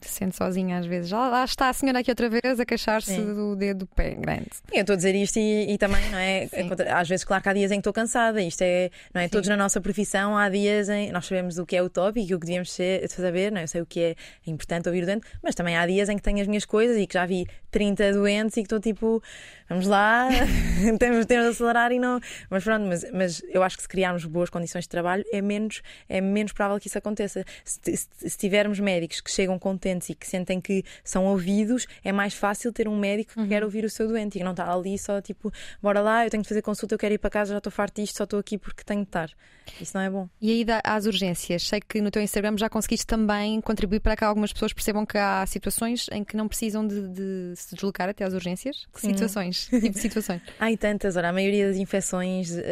[0.00, 1.08] sente sozinha às vezes.
[1.10, 4.48] Já lá está a senhora aqui outra vez a queixar-se do dedo do pé grande.
[4.72, 6.48] Eu estou a dizer isto e, e também, não é?
[6.94, 8.40] Às vezes, claro que há dias em que estou cansada.
[8.40, 9.24] Isto é, não é?
[9.24, 9.30] Sim.
[9.30, 12.34] Todos na nossa profissão há dias em nós sabemos o que é o tópico e
[12.34, 13.64] o que devíamos ser, saber, não é?
[13.64, 14.16] Eu sei o que é
[14.46, 17.06] importante ouvir o doente, mas também há dias em que tenho as minhas coisas e
[17.06, 19.22] que já vi 30 doentes e que estou tipo,
[19.68, 20.28] vamos lá,
[20.98, 22.20] temos, temos de acelerar e não.
[22.50, 25.82] Mas pronto, mas, mas eu acho que se criarmos boas condições de trabalho é menos,
[26.08, 27.44] é menos provável que isso aconteça.
[27.64, 32.12] Se, se, se tivermos médicos que chegam contentes e que sentem que são ouvidos, é
[32.12, 33.48] mais fácil ter um médico que uhum.
[33.48, 35.52] quer ouvir o seu doente e que não está ali só tipo,
[35.82, 38.00] bora lá, eu tenho de fazer consulta, eu quero ir para casa, já estou farto
[38.00, 39.30] disto, só estou aqui porque tenho de estar.
[39.80, 40.28] Isso não é bom.
[40.40, 44.24] E aí às urgências, sei que no teu Instagram já conseguiste também contribuir para que
[44.24, 48.24] algumas pessoas percebam que há situações em que não precisam de, de se deslocar até
[48.24, 48.86] às urgências.
[48.92, 49.66] Que situações?
[49.66, 50.42] tipo de situações?
[50.58, 52.62] Há tantas, ora, a maioria das infecções, uh,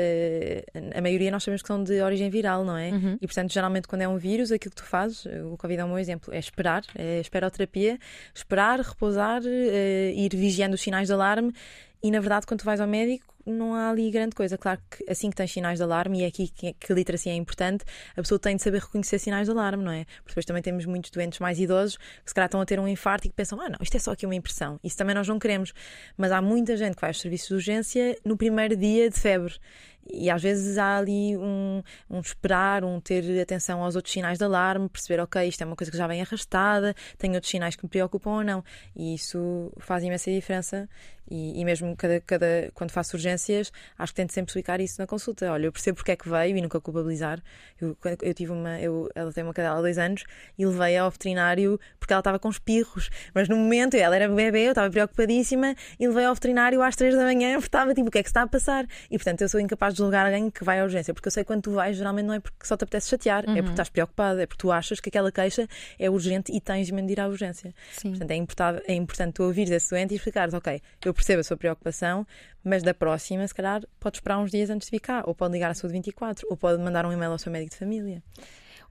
[0.95, 2.91] a maioria nós sabemos que são de origem viral, não é?
[2.91, 3.19] Uhum.
[3.21, 5.91] E portanto, geralmente quando é um vírus, aquilo que tu fazes, o Covid é um
[5.91, 7.99] bom exemplo, é esperar, é esperoterapia,
[8.35, 11.53] esperar, repousar, uh, ir vigiando os sinais de alarme
[12.03, 14.57] e na verdade, quando tu vais ao médico, não há ali grande coisa.
[14.57, 17.33] Claro que assim que tens sinais de alarme, e é aqui que, que a literacia
[17.33, 20.05] é importante, a pessoa tem de saber reconhecer sinais de alarme, não é?
[20.05, 22.89] Porque depois também temos muitos doentes mais idosos que se calhar estão a ter um
[22.89, 24.81] infarto e que pensam, ah, não, isto é só aqui uma impressão.
[24.83, 25.73] Isso também nós não queremos.
[26.17, 29.55] Mas há muita gente que vai aos serviços de urgência no primeiro dia de febre.
[30.13, 34.45] E às vezes há ali um, um, esperar, um ter atenção aos outros sinais de
[34.45, 37.85] alarme, perceber, ok, isto é uma coisa que já vem arrastada, tem outros sinais que
[37.85, 38.65] me preocupam ou não.
[38.95, 40.89] E isso faz imensa diferença.
[41.31, 45.07] E, e mesmo cada, cada, quando faço urgências, acho que tento sempre explicar isso na
[45.07, 45.51] consulta.
[45.53, 47.41] Olha, eu percebo porque é que veio e nunca culpabilizar.
[47.81, 50.25] Eu, eu tive uma, eu, ela tem uma cadela há dois anos
[50.59, 53.11] e levei ao veterinário porque ela estava com espirros.
[53.33, 57.15] Mas no momento, ela era bebê, eu estava preocupadíssima e levei ao veterinário às três
[57.15, 58.85] da manhã porque estava tipo, o que é que está a passar?
[59.09, 61.45] E portanto, eu sou incapaz de julgar alguém que vai à urgência, porque eu sei
[61.45, 63.53] que quando tu vais, geralmente não é porque só te apetece chatear, uhum.
[63.53, 63.71] é porque uhum.
[63.71, 67.21] estás preocupado, é porque tu achas que aquela queixa é urgente e tens de ir
[67.21, 67.75] à urgência.
[67.93, 68.11] Sim.
[68.11, 71.45] Portanto, é importante, é importante tu ouvires esse doente e explicares, ok, eu percebo a
[71.45, 72.27] sua preocupação,
[72.65, 75.53] mas da próxima, se calhar, pode esperar uns dias antes de vir cá, ou pode
[75.53, 78.23] ligar à saúde 24, ou pode mandar um e-mail ao seu médico de família.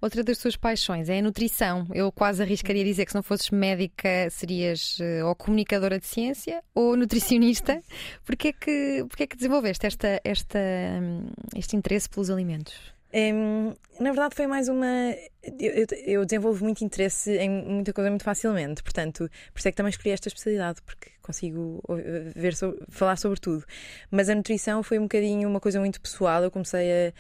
[0.02, 1.86] Outra das suas paixões é a nutrição.
[1.94, 6.64] Eu quase arriscaria dizer que se não fosses médica serias uh, ou comunicadora de ciência
[6.74, 7.82] ou nutricionista.
[8.26, 12.74] Porquê é que, porquê é que desenvolveste esta, esta, um, este interesse pelos alimentos?
[13.14, 14.88] Um, na verdade, foi mais uma.
[15.60, 19.78] eu, eu, desenvolvo muito interesse em muita coisa muito facilmente, portanto, por isso é que
[19.78, 21.82] também escolhi esta especialidade, porque consigo
[22.36, 23.64] ver sobre, falar sobre tudo.
[24.10, 26.44] Mas a nutrição foi um bocadinho uma coisa muito pessoal.
[26.44, 27.14] Eu comecei a,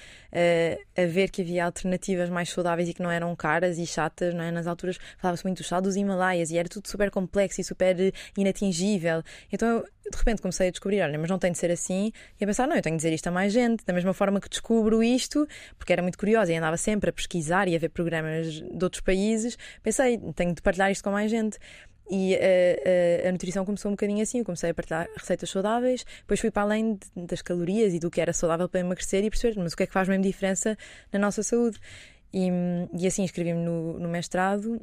[0.97, 4.33] a, a ver que havia alternativas mais saudáveis e que não eram caras e chatas,
[4.33, 4.51] não é?
[4.51, 7.95] Nas alturas falava-se muito do chá dos Himalaias e era tudo super complexo e super
[8.35, 9.21] inatingível.
[9.51, 12.47] Então de repente comecei a descobrir, olha, mas não tem de ser assim, e a
[12.47, 15.03] pensar, não, eu tenho de dizer isto a mais gente, da mesma forma que descubro
[15.03, 18.83] isto, porque era muito curiosa e andava sempre a pesquisar e a ver programas de
[18.83, 21.57] outros países, pensei, tenho de partilhar isto com mais gente.
[22.11, 24.39] E a, a, a, nutrição começou um bocadinho assim.
[24.39, 28.09] Eu comecei a partilhar receitas saudáveis, depois fui para além de, das calorias e do
[28.09, 30.75] que era saudável para emagrecer e perceber, mas o que é que faz mesmo diferença
[31.13, 31.77] na nossa saúde?
[32.33, 32.49] E,
[32.97, 34.81] e assim inscrevi-me no, no mestrado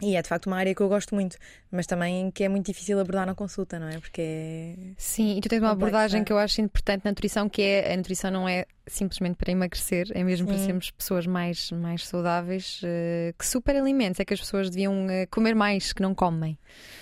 [0.00, 1.38] e é de facto uma área que eu gosto muito,
[1.70, 3.98] mas também que é muito difícil abordar na consulta, não é?
[3.98, 7.62] Porque é Sim, e tu tens uma abordagem que eu acho importante na nutrição, que
[7.62, 10.54] é a nutrição não é simplesmente para emagrecer, é mesmo Sim.
[10.54, 12.80] para sermos pessoas mais, mais saudáveis.
[12.82, 16.58] Uh, que superalimentos é que as pessoas deviam uh, comer mais que não comem?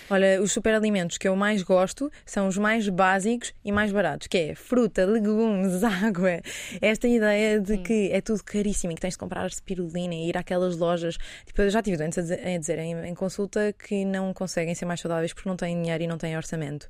[0.09, 4.37] Olha, os superalimentos que eu mais gosto são os mais básicos e mais baratos, que
[4.37, 6.41] é fruta, legumes, água.
[6.81, 7.83] Esta ideia de Sim.
[7.83, 11.17] que é tudo caríssimo e que tens de comprar spirulina e ir àquelas lojas.
[11.45, 14.73] Tipo, eu já tive doentes a dizer, a dizer em, em consulta que não conseguem
[14.73, 16.89] ser mais saudáveis porque não têm dinheiro e não têm orçamento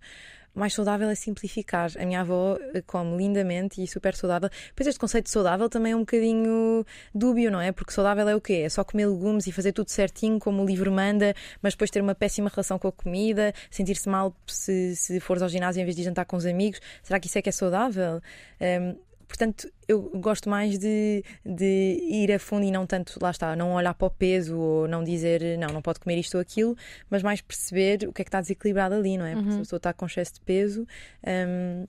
[0.55, 1.91] mais saudável é simplificar.
[1.99, 4.49] A minha avó eh, come lindamente e super saudável.
[4.75, 7.71] Pois este conceito de saudável também é um bocadinho dúbio, não é?
[7.71, 8.63] Porque saudável é o quê?
[8.65, 12.01] É só comer legumes e fazer tudo certinho, como o livro manda, mas depois ter
[12.01, 15.95] uma péssima relação com a comida, sentir-se mal se, se fores ao ginásio em vez
[15.95, 16.79] de jantar com os amigos.
[17.03, 18.21] Será que isso é que é saudável?
[18.61, 18.95] Um,
[19.27, 23.73] Portanto, eu gosto mais de, de ir a fundo e não tanto, lá está, não
[23.73, 26.75] olhar para o peso ou não dizer não, não pode comer isto ou aquilo,
[27.09, 29.33] mas mais perceber o que é que está desequilibrado ali, não é?
[29.33, 29.51] Porque uhum.
[29.51, 30.87] se a pessoa está com excesso de peso.
[31.25, 31.85] Um,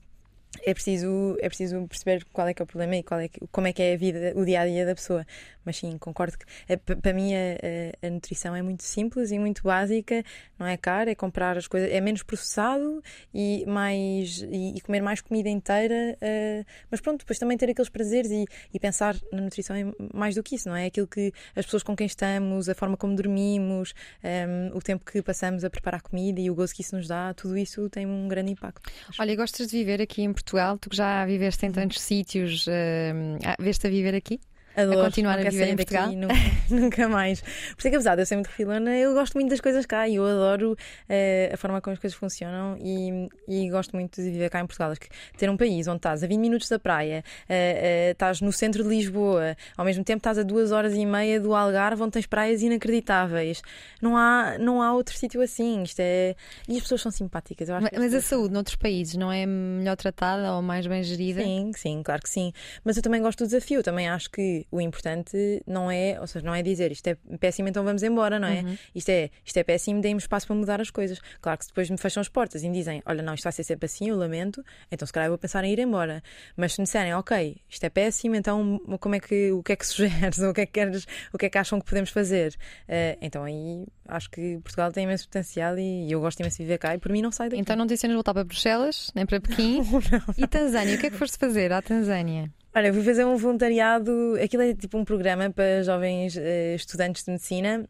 [0.65, 3.39] é preciso, é preciso perceber qual é que é o problema e qual é que,
[3.51, 5.25] como é que é a vida, o dia a dia da pessoa.
[5.63, 9.63] Mas sim, concordo que é, para mim a, a, nutrição é muito simples e muito
[9.63, 10.23] básica,
[10.57, 15.01] não é cara, é comprar as coisas, é menos processado e mais e, e comer
[15.01, 16.17] mais comida inteira.
[16.21, 19.83] Uh, mas pronto, depois também ter aqueles prazeres e, e, pensar na nutrição é
[20.13, 20.85] mais do que isso, não é?
[20.85, 23.93] Aquilo que as pessoas com quem estamos, a forma como dormimos,
[24.23, 27.09] um, ehm, o tempo que passamos a preparar comida e o gozo que isso nos
[27.09, 28.89] dá, tudo isso tem um grande impacto.
[29.19, 30.77] Olha, gostas de viver aqui em Portugal?
[30.77, 32.71] Tu que já viveste em tantos sítios, uh,
[33.59, 34.39] veste a viver aqui?
[34.77, 36.11] Adoro, a continuar a viver em Portugal?
[36.13, 36.35] Nunca,
[36.69, 37.41] nunca, mais.
[37.41, 39.85] Por isso é que, apesar de eu ser muito refilona, eu gosto muito das coisas
[39.87, 44.21] cá e eu adoro uh, a forma como as coisas funcionam e, e, gosto muito
[44.21, 44.91] de viver cá em Portugal.
[44.91, 48.39] Acho que ter um país onde estás a 20 minutos da praia, uh, uh, estás
[48.39, 52.03] no centro de Lisboa, ao mesmo tempo estás a duas horas e meia do Algarve,
[52.03, 53.63] onde tens praias inacreditáveis.
[53.99, 55.81] Não há, não há outro sítio assim.
[55.81, 56.35] Isto é...
[56.67, 57.67] E as pessoas são simpáticas.
[57.69, 61.41] mas, mas a saúde noutros países não é melhor tratada ou mais bem gerida?
[61.41, 62.53] Sim, sim, claro que sim.
[62.83, 63.81] Mas eu também gosto do desafio.
[63.81, 67.67] Também acho que o importante não é, ou seja, não é dizer isto é péssimo,
[67.69, 68.61] então vamos embora, não é?
[68.61, 68.77] Uhum.
[68.93, 71.19] Isto é, isto é péssimo, deem-me espaço para mudar as coisas.
[71.41, 73.53] Claro que se depois me fecham as portas e me dizem, olha, não, isto vai
[73.53, 76.21] ser sempre assim, eu lamento, então se calhar eu vou pensar em ir embora.
[76.55, 79.75] Mas se me disserem, ok, isto é péssimo, então como é que, o que é
[79.75, 80.39] que sugeres?
[80.43, 82.53] o que é que queres, o que é que acham que podemos fazer?
[82.87, 86.63] Uh, então aí acho que Portugal tem imenso potencial e, e eu gosto imenso de
[86.63, 87.61] viver cá e por mim não sai daqui.
[87.61, 89.77] Então não te cenas voltar para Bruxelas, nem para Pequim.
[89.91, 90.33] não, não.
[90.37, 92.51] E Tanzânia, o que é que foste fazer à Tanzânia?
[92.77, 94.37] Olha, fui fazer um voluntariado.
[94.39, 97.89] Aquilo é tipo um programa para jovens uh, estudantes de medicina.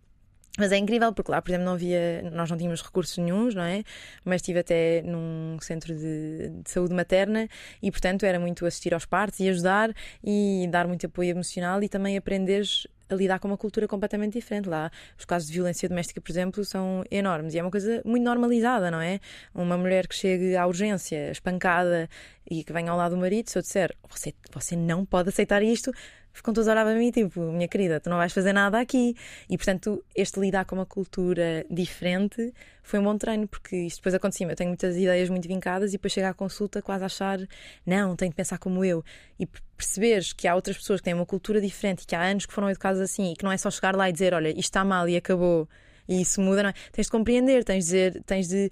[0.58, 3.62] Mas é incrível porque lá, por exemplo, não havia, nós não tínhamos recursos nenhums, não
[3.62, 3.84] é?
[4.26, 7.48] Mas estive até num centro de, de, saúde materna
[7.82, 9.94] e, portanto, era muito assistir aos partos e ajudar
[10.24, 14.68] e dar muito apoio emocional e também aprenderes a lidar com uma cultura completamente diferente.
[14.68, 18.24] Lá, os casos de violência doméstica, por exemplo, são enormes e é uma coisa muito
[18.24, 19.20] normalizada, não é?
[19.54, 22.10] Uma mulher que chegue à urgência, espancada
[22.50, 25.62] e que venha ao lado do marido, se eu disser você, você não pode aceitar
[25.62, 25.92] isto,
[26.38, 29.16] ficam todos a olhar para mim, tipo, minha querida, tu não vais fazer nada aqui.
[29.50, 34.16] E portanto, este lidar com uma cultura diferente foi um bom treino, porque isto depois
[34.16, 34.48] acontecia.
[34.48, 37.40] Eu tenho muitas ideias muito vincadas e depois chego à consulta quase a achar,
[37.86, 39.04] não, tenho de pensar como eu.
[39.40, 42.46] E perceberes que há outras pessoas que têm uma cultura diferente e que há anos
[42.46, 44.60] que foram educadas assim e que não é só chegar lá e dizer, olha, isto
[44.60, 45.68] está mal e acabou
[46.08, 46.74] e isso muda, não é?
[46.92, 48.72] Tens de compreender, tens de dizer, tens de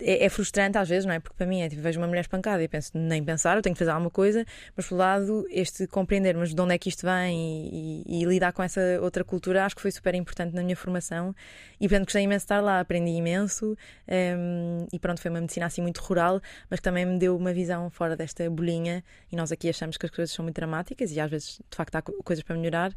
[0.00, 1.20] é, é, frustrante às vezes, não é?
[1.20, 3.74] Porque para mim é tipo, vejo uma mulher espancada e penso, nem pensar, eu tenho
[3.74, 4.44] que fazer alguma coisa,
[4.76, 8.24] mas por lado, este compreender, mas de onde é que isto vem e, e, e,
[8.24, 11.34] lidar com essa outra cultura, acho que foi super importante na minha formação
[11.80, 13.76] e portanto gostei imenso de estar lá, aprendi imenso um,
[14.08, 17.52] ehm, e pronto, foi uma medicina assim muito rural, mas que também me deu uma
[17.52, 21.20] visão fora desta bolinha e nós aqui achamos que as coisas são muito dramáticas e
[21.20, 22.92] às vezes de facto há coisas para melhorar,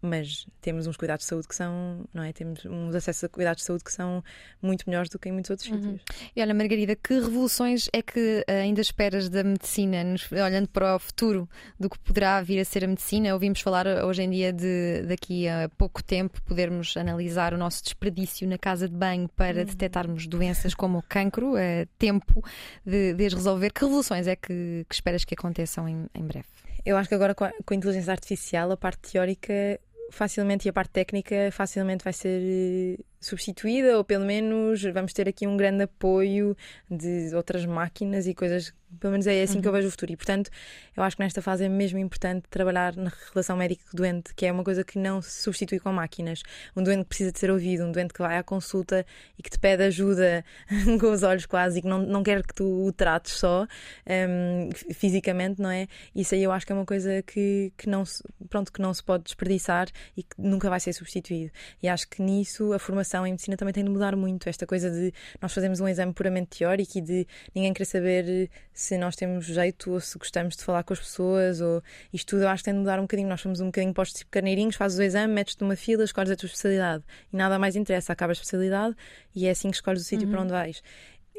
[0.00, 2.32] mas temos uns cuidados de saúde que são, não é?
[2.32, 4.22] Temos uns acessos a cuidados de saúde que são
[4.62, 5.98] muito melhores do que em muitos outros uhum.
[5.98, 6.02] sítios.
[6.34, 9.98] E olha, Margarida, que revoluções é que eh, ainda esperas da medicina,
[10.32, 13.32] olhando para o futuro do que poderá vir a ser a medicina?
[13.32, 18.48] Ouvimos falar hoje em dia de daqui a pouco tempo podermos analisar o nosso desperdício
[18.48, 19.64] na casa de banho para uhum.
[19.64, 22.44] detectarmos doenças como o cancro, a tempo
[22.86, 23.72] de, de as resolver.
[23.72, 26.46] Que revoluções é que, que esperas que aconteçam em, em breve?
[26.84, 29.78] Eu acho que agora com a, com a inteligência artificial, a parte teórica
[30.10, 35.28] facilmente e a parte técnica facilmente vai ser eh, substituída, ou pelo menos vamos ter
[35.28, 36.56] aqui um grande apoio
[36.90, 39.62] de outras máquinas e coisas pelo menos é assim uhum.
[39.62, 39.76] que eu uhum.
[39.76, 40.12] vejo o futuro.
[40.12, 40.50] E, portanto,
[40.96, 44.64] eu acho que nesta fase é mesmo importante trabalhar na relação médico-doente, que é uma
[44.64, 46.42] coisa que não se substitui com máquinas.
[46.74, 49.04] Um doente que precisa de ser ouvido, um doente que vai à consulta
[49.38, 50.44] e que te pede ajuda
[51.00, 53.66] com os olhos quase e que não, não quer que tu o trates só
[54.06, 55.86] um, fisicamente, não é?
[56.14, 58.92] Isso aí eu acho que é uma coisa que, que, não, se, pronto, que não
[58.94, 61.52] se pode desperdiçar e que nunca vai ser substituído.
[61.82, 64.48] E acho que nisso a formação em medicina também tem de mudar muito.
[64.48, 68.96] Esta coisa de nós fazemos um exame puramente teórico e de ninguém querer saber se
[68.98, 71.82] nós temos jeito ou se gostamos de falar com as pessoas ou
[72.12, 73.28] isto tudo eu acho que tem de mudar um bocadinho.
[73.28, 76.36] Nós somos um bocadinho postos tipo carneirinhos, fazes o exame, metes-te numa fila, escolhes a
[76.36, 78.94] tua especialidade e nada mais interessa, acaba a especialidade
[79.34, 80.32] e é assim que escolhes o sítio uhum.
[80.32, 80.82] para onde vais.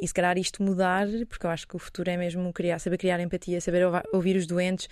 [0.02, 2.98] E se calhar isto mudar, porque eu acho que o futuro é mesmo criar, saber
[2.98, 3.84] criar empatia, saber
[4.14, 4.88] ouvir os doentes,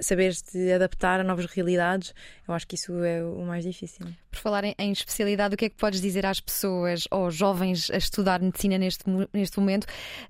[0.00, 2.12] saber se adaptar a novas realidades.
[2.46, 4.06] Eu acho que isso é o mais difícil.
[4.30, 7.96] Por falar em, especialidade, o que é que podes dizer às pessoas ou jovens a
[7.96, 9.86] estudar medicina neste, neste momento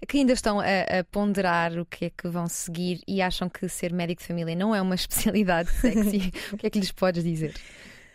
[0.06, 3.68] que ainda estão a, a ponderar o que é que vão seguir e acham que
[3.68, 6.32] ser médico de família não é uma especialidade sexy?
[6.52, 7.54] o que é que lhes podes dizer?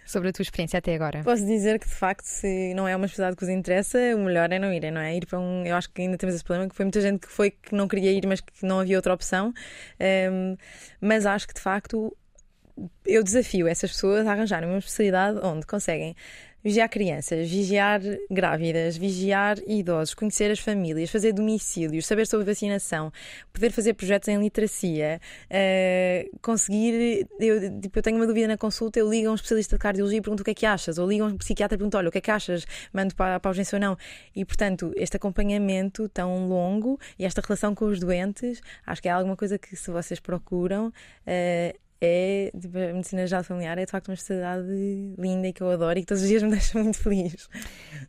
[0.06, 1.22] Sobre a tua experiência até agora?
[1.24, 4.52] Posso dizer que de facto, se não é uma especialidade que vos interessa, o melhor
[4.52, 5.16] é não irem, não é?
[5.16, 5.66] Ir para um.
[5.66, 7.88] Eu acho que ainda temos esse problema, que foi muita gente que foi que não
[7.88, 9.54] queria ir, mas que não havia outra opção.
[10.32, 10.58] Um,
[11.02, 12.16] mas acho que de facto
[13.06, 16.16] eu desafio essas pessoas a arranjarem uma especialidade onde conseguem
[16.64, 18.02] vigiar crianças, vigiar
[18.32, 23.12] grávidas, vigiar idosos, conhecer as famílias, fazer domicílios, saber sobre vacinação,
[23.52, 27.28] poder fazer projetos em literacia, uh, conseguir.
[27.40, 30.20] Eu, tipo, eu tenho uma dúvida na consulta, eu ligo a um especialista de cardiologia
[30.20, 32.10] e pergunto o que é que achas, ou ligo a um psiquiatra e pergunto: olha,
[32.10, 32.66] o que é que achas?
[32.94, 33.98] Mando para, para a urgência ou não.
[34.36, 39.12] E, portanto, este acompanhamento tão longo e esta relação com os doentes, acho que é
[39.12, 43.92] alguma coisa que, se vocês procuram, uh, é tipo, a medicina geral familiar é de
[43.92, 44.68] facto uma especialidade
[45.18, 47.48] linda e que eu adoro e que todos os dias me deixa muito feliz.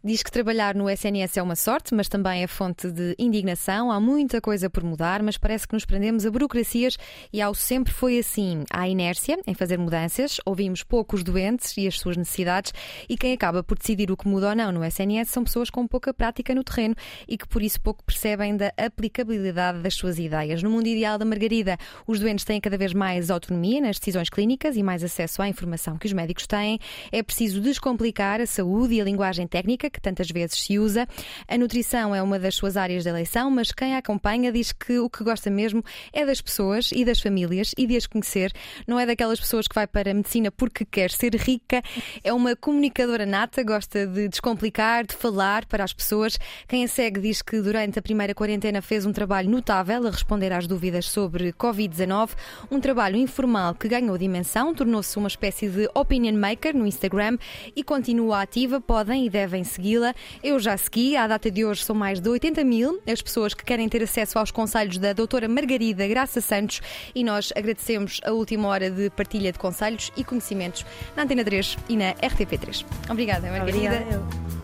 [0.02, 3.90] Diz que trabalhar no SNS é uma sorte, mas também é fonte de indignação.
[3.90, 6.96] Há muita coisa por mudar, mas parece que nos prendemos a burocracias
[7.32, 8.64] e ao sempre foi assim.
[8.70, 12.72] Há inércia em fazer mudanças, ouvimos poucos doentes e as suas necessidades
[13.08, 15.86] e quem acaba por decidir o que muda ou não no SNS são pessoas com
[15.86, 16.94] pouca prática no terreno
[17.28, 20.62] e que por isso pouco percebem da aplicabilidade das suas ideias.
[20.62, 21.76] No mundo ideal da Margarida,
[22.06, 25.98] os doentes têm cada vez mais autonomia nas decisões clínicas e mais acesso à informação
[25.98, 26.78] que os médicos têm.
[27.12, 31.06] É preciso descomplicar a saúde e a linguagem técnica que tantas vezes se usa.
[31.46, 34.98] A nutrição é uma das suas áreas de eleição, mas quem a acompanha diz que
[34.98, 38.52] o que gosta mesmo é das pessoas e das famílias e de as conhecer.
[38.86, 41.82] Não é daquelas pessoas que vai para a medicina porque quer ser rica.
[42.22, 46.38] É uma comunicadora nata, gosta de descomplicar, de falar para as pessoas.
[46.66, 50.52] Quem a segue diz que durante a primeira quarentena fez um trabalho notável a responder
[50.52, 52.30] às dúvidas sobre Covid-19,
[52.70, 57.38] um trabalho informal que ganhou dimensão, tornou-se uma espécie de opinion maker no Instagram
[57.74, 58.80] e continua ativa.
[58.80, 60.14] Podem e devem segui-la.
[60.42, 63.64] Eu já segui, à data de hoje são mais de 80 mil as pessoas que
[63.64, 66.80] querem ter acesso aos conselhos da doutora Margarida Graça Santos
[67.14, 70.84] e nós agradecemos a última hora de partilha de conselhos e conhecimentos
[71.16, 72.84] na Antena 3 e na RTP3.
[73.10, 73.96] Obrigada, Margarida.
[73.96, 74.22] Obrigada.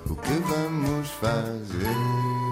[0.08, 2.49] O que vamos fazer?